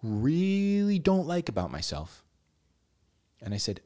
really 0.04 0.99
don't 0.99 1.28
like 1.28 1.49
about 1.49 1.71
myself. 1.71 2.23
And 3.41 3.54
I 3.54 3.58
said, 3.58 3.82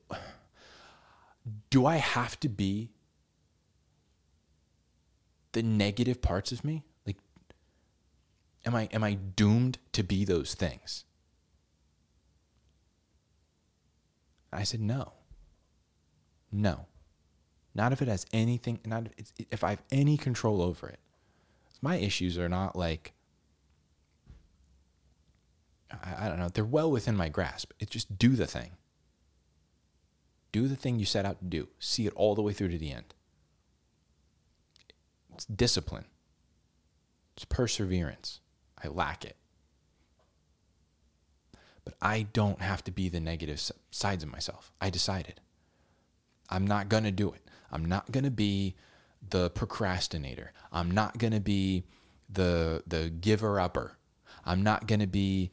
Do 1.69 1.85
I 1.85 1.97
have 1.97 2.39
to 2.41 2.49
be 2.49 2.89
the 5.53 5.63
negative 5.63 6.21
parts 6.21 6.51
of 6.51 6.63
me? 6.63 6.83
Like, 7.05 7.17
am 8.65 8.75
I, 8.75 8.89
am 8.91 9.03
I 9.03 9.13
doomed 9.13 9.77
to 9.93 10.03
be 10.03 10.25
those 10.25 10.55
things? 10.55 11.05
I 14.53 14.63
said, 14.63 14.81
no. 14.81 15.13
No. 16.51 16.85
Not 17.75 17.91
if 17.91 18.01
it 18.01 18.07
has 18.07 18.25
anything, 18.31 18.79
not 18.85 19.07
if, 19.17 19.31
if 19.51 19.63
I 19.63 19.71
have 19.71 19.81
any 19.91 20.17
control 20.17 20.61
over 20.61 20.87
it. 20.87 20.99
My 21.81 21.95
issues 21.95 22.37
are 22.37 22.49
not 22.49 22.75
like, 22.75 23.13
I, 25.91 26.25
I 26.25 26.29
don't 26.29 26.39
know, 26.39 26.49
they're 26.49 26.63
well 26.63 26.91
within 26.91 27.15
my 27.15 27.29
grasp. 27.29 27.71
It's 27.79 27.91
just 27.91 28.17
do 28.17 28.29
the 28.29 28.47
thing. 28.47 28.71
Do 30.51 30.67
the 30.67 30.75
thing 30.75 30.99
you 30.99 31.05
set 31.05 31.25
out 31.25 31.39
to 31.39 31.45
do. 31.45 31.67
See 31.79 32.05
it 32.05 32.13
all 32.15 32.35
the 32.35 32.43
way 32.43 32.53
through 32.53 32.69
to 32.69 32.77
the 32.77 32.91
end. 32.91 33.15
It's 35.33 35.45
discipline. 35.45 36.05
It's 37.35 37.45
perseverance. 37.45 38.39
I 38.83 38.87
lack 38.87 39.25
it 39.25 39.35
but 41.85 41.95
I 42.01 42.23
don't 42.33 42.61
have 42.61 42.83
to 42.85 42.91
be 42.91 43.09
the 43.09 43.19
negative 43.19 43.61
sides 43.91 44.23
of 44.23 44.31
myself. 44.31 44.71
I 44.79 44.89
decided. 44.89 45.41
I'm 46.49 46.65
not 46.65 46.89
going 46.89 47.03
to 47.03 47.11
do 47.11 47.31
it. 47.31 47.41
I'm 47.71 47.85
not 47.85 48.11
going 48.11 48.23
to 48.23 48.31
be 48.31 48.75
the 49.29 49.49
procrastinator. 49.49 50.51
I'm 50.71 50.91
not 50.91 51.17
going 51.17 51.33
to 51.33 51.39
be 51.39 51.85
the 52.29 52.83
the 52.87 53.09
giver 53.09 53.59
upper. 53.59 53.97
I'm 54.45 54.61
not 54.63 54.87
going 54.87 54.99
to 54.99 55.07
be 55.07 55.51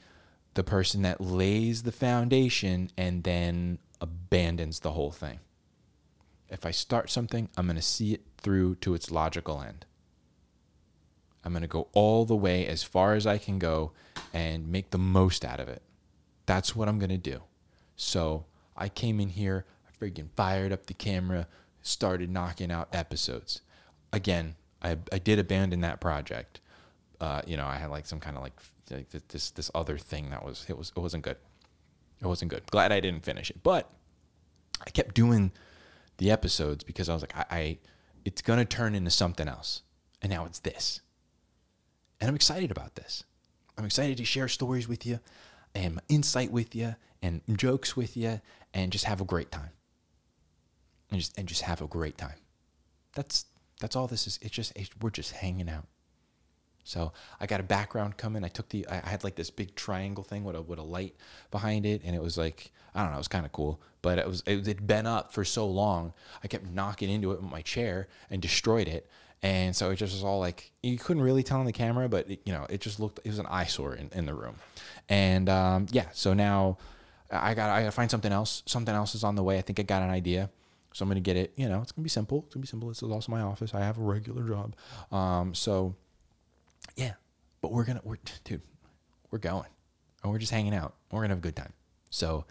the 0.55 0.65
person 0.65 1.03
that 1.03 1.21
lays 1.21 1.83
the 1.83 1.93
foundation 1.93 2.91
and 2.97 3.23
then 3.23 3.79
abandons 4.01 4.81
the 4.81 4.93
whole 4.93 5.13
thing. 5.13 5.41
If 6.49 6.67
I 6.67 6.73
start 6.73 7.11
something, 7.11 7.49
I'm 7.57 7.67
going 7.67 7.77
to 7.77 7.83
see 7.83 8.13
it 8.13 8.23
through 8.39 8.77
to 8.77 8.95
its 8.95 9.11
logical 9.11 9.63
end. 9.63 9.87
I'm 11.45 11.53
going 11.53 11.63
to 11.63 11.69
go 11.69 11.89
all 11.93 12.25
the 12.25 12.37
way 12.37 12.67
as 12.67 12.83
far 12.83 13.15
as 13.15 13.27
I 13.27 13.39
can 13.39 13.59
go 13.59 13.93
and 14.33 14.69
make 14.69 14.91
the 14.91 14.99
most 14.99 15.45
out 15.45 15.61
of 15.61 15.69
it. 15.69 15.83
That's 16.47 16.75
what 16.75 16.89
I'm 16.89 16.99
going 16.99 17.11
to 17.11 17.19
do. 17.19 17.43
So 17.97 18.47
I 18.77 18.89
came 18.89 19.21
in 19.21 19.29
here, 19.29 19.67
I 19.87 20.05
freaking 20.05 20.29
fired 20.37 20.73
up 20.73 20.87
the 20.87 20.95
camera, 20.95 21.47
started 21.83 22.31
knocking 22.31 22.71
out 22.71 22.89
episodes. 22.93 23.63
Again, 24.13 24.57
I, 24.83 24.97
I 25.13 25.19
did 25.19 25.39
abandon 25.39 25.81
that 25.83 26.01
project. 26.01 26.61
Uh, 27.21 27.43
you 27.47 27.57
know, 27.57 27.67
I 27.67 27.77
had 27.77 27.91
like 27.91 28.07
some 28.07 28.21
kind 28.21 28.37
of 28.37 28.43
like, 28.43 28.59
like 28.91 29.11
this 29.29 29.51
this 29.51 29.71
other 29.75 29.99
thing 29.99 30.31
that 30.31 30.45
was 30.45 30.65
it 30.69 30.77
was 30.77 30.93
it 30.97 31.01
wasn't 31.01 31.23
good. 31.23 31.37
It 32.21 32.27
wasn't 32.27 32.51
good. 32.51 32.69
Glad 32.71 32.93
I 32.93 33.01
didn't 33.01 33.25
finish 33.25 33.51
it, 33.51 33.63
but 33.63 33.91
I 34.85 34.91
kept 34.91 35.15
doing 35.15 35.53
the 36.17 36.31
episodes 36.31 36.83
because 36.85 37.09
I 37.09 37.15
was 37.15 37.23
like, 37.23 37.37
I, 37.37 37.45
I 37.51 37.79
it's 38.25 38.43
gonna 38.43 38.65
turn 38.65 38.95
into 38.95 39.11
something 39.11 39.49
else, 39.49 39.83
and 40.23 40.31
now 40.33 40.45
it's 40.47 40.59
this, 40.59 41.03
and 42.21 42.29
I'm 42.29 42.35
excited 42.35 42.71
about 42.71 42.95
this. 42.97 43.25
I'm 43.79 43.85
excited 43.85 44.17
to 44.19 44.25
share 44.25 44.49
stories 44.49 44.89
with 44.89 45.07
you, 45.07 45.21
and 45.75 46.01
insight 46.09 46.51
with 46.51 46.75
you, 46.75 46.97
and 47.23 47.43
jokes 47.57 47.97
with 47.97 48.17
you, 48.17 48.41
and 48.75 48.93
just 48.93 49.05
have 49.05 49.21
a 49.21 49.25
great 49.25 49.51
time. 49.51 49.71
And 51.11 51.21
just 51.21 51.37
and 51.39 51.49
just 51.49 51.63
have 51.63 51.81
a 51.81 51.87
great 51.87 52.19
time. 52.19 52.39
That's 53.15 53.47
that's 53.81 53.97
all 53.97 54.07
this 54.07 54.27
is. 54.27 54.39
It's 54.43 54.55
just 54.55 54.73
it's, 54.77 54.91
we're 55.01 55.11
just 55.11 55.33
hanging 55.33 55.69
out. 55.69 55.87
So 56.85 57.13
I 57.39 57.47
got 57.47 57.61
a 57.61 57.65
background 57.65 58.17
coming. 58.17 58.45
I 58.45 58.49
took 58.49 58.69
the 58.69 58.87
I 58.89 59.09
had 59.09 59.25
like 59.25 59.37
this 59.37 59.51
big 59.51 59.75
triangle 59.75 60.25
thing 60.25 60.45
with 60.45 60.57
a 60.57 60.63
with 60.63 60.79
a 60.79 60.83
light 60.85 61.15
behind 61.51 61.87
it, 61.87 62.03
and 62.05 62.15
it 62.15 62.23
was 62.23 62.39
like 62.39 62.73
I 62.95 63.03
don't 63.03 63.11
know, 63.11 63.17
it 63.17 63.21
was 63.21 63.29
kind 63.29 63.47
of 63.47 63.53
cool. 63.53 63.81
But 64.03 64.19
it 64.19 64.27
was 64.27 64.43
it 64.47 64.67
had 64.67 64.87
been 64.87 65.07
up 65.07 65.33
for 65.33 65.45
so 65.45 65.67
long, 65.67 66.13
I 66.43 66.49
kept 66.49 66.67
knocking 66.67 67.11
into 67.11 67.33
it 67.33 67.43
with 67.43 67.51
my 67.51 67.63
chair 67.63 68.09
and 68.31 68.41
destroyed 68.41 68.89
it. 68.89 69.09
And 69.43 69.75
so 69.75 69.91
it 69.91 69.97
just 69.97 70.13
was 70.13 70.23
all 70.23 70.39
like 70.39 70.71
you 70.83 70.99
couldn't 70.99 71.23
really 71.23 71.43
tell 71.43 71.61
on 71.61 71.67
the 71.67 71.73
camera, 71.73 72.09
but 72.09 72.31
it, 72.31 72.41
you 72.45 72.53
know 72.53 72.67
it 72.69 72.81
just 72.81 73.01
looked 73.01 73.21
it 73.25 73.29
was 73.29 73.39
an 73.39 73.47
eyesore 73.47 73.95
in, 73.95 74.11
in 74.13 74.27
the 74.27 74.35
room. 74.35 74.57
And 75.09 75.49
um, 75.49 75.87
yeah, 75.91 76.07
so 76.13 76.35
now 76.35 76.77
I 77.31 77.55
got 77.55 77.71
I 77.71 77.81
got 77.81 77.87
to 77.87 77.93
find 77.93 78.11
something 78.11 78.33
else. 78.33 78.63
Something 78.67 78.95
else 78.95 79.15
is 79.15 79.25
on 79.25 79.37
the 79.37 79.43
way. 79.43 79.59
I 79.59 79.63
think 79.63 79.81
I 79.81 79.83
got 79.83 80.03
an 80.03 80.11
idea. 80.11 80.51
So 80.93 81.05
I'm 81.05 81.09
gonna 81.09 81.21
get 81.21 81.37
it. 81.37 81.53
You 81.57 81.69
know, 81.69 81.81
it's 81.81 81.93
gonna 81.93 82.03
be 82.03 82.11
simple. 82.11 82.43
It's 82.47 82.55
gonna 82.55 82.63
be 82.63 82.69
simple. 82.69 82.89
This 82.89 83.03
is 83.03 83.11
also 83.11 83.31
my 83.33 83.41
office. 83.41 83.75
I 83.75 83.81
have 83.81 83.97
a 83.97 84.03
regular 84.03 84.47
job. 84.47 84.75
Um, 85.13 85.55
so 85.55 85.95
yeah, 86.97 87.13
but 87.61 87.73
we're 87.73 87.85
gonna, 87.85 88.01
we're, 88.05 88.19
dude, 88.45 88.63
we're 89.31 89.39
going, 89.39 89.69
and 90.23 90.33
we're 90.33 90.39
just 90.39 90.53
hanging 90.53 90.75
out. 90.75 90.95
We're 91.11 91.21
gonna 91.21 91.35
have 91.35 91.39
a 91.39 91.43
good 91.43 91.57
time. 91.57 91.73
So, 92.11 92.45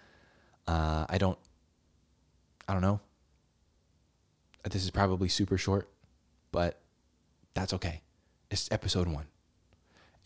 uh, 0.67 1.05
I 1.09 1.17
don't, 1.17 1.37
I 2.67 2.73
don't 2.73 2.81
know. 2.81 2.99
This 4.69 4.83
is 4.83 4.91
probably 4.91 5.29
super 5.29 5.57
short, 5.57 5.89
but 6.51 6.81
that's 7.53 7.73
okay. 7.73 8.01
It's 8.51 8.71
episode 8.71 9.07
one, 9.07 9.27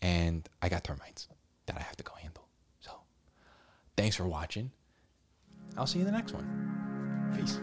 and 0.00 0.48
I 0.62 0.68
got 0.68 0.84
termites 0.84 1.28
that 1.66 1.76
I 1.76 1.80
have 1.82 1.96
to 1.96 2.04
go 2.04 2.12
handle. 2.14 2.46
So, 2.80 2.92
thanks 3.96 4.16
for 4.16 4.26
watching. 4.26 4.70
I'll 5.76 5.86
see 5.86 5.98
you 5.98 6.06
in 6.06 6.12
the 6.12 6.16
next 6.16 6.32
one. 6.32 7.32
Peace. 7.36 7.58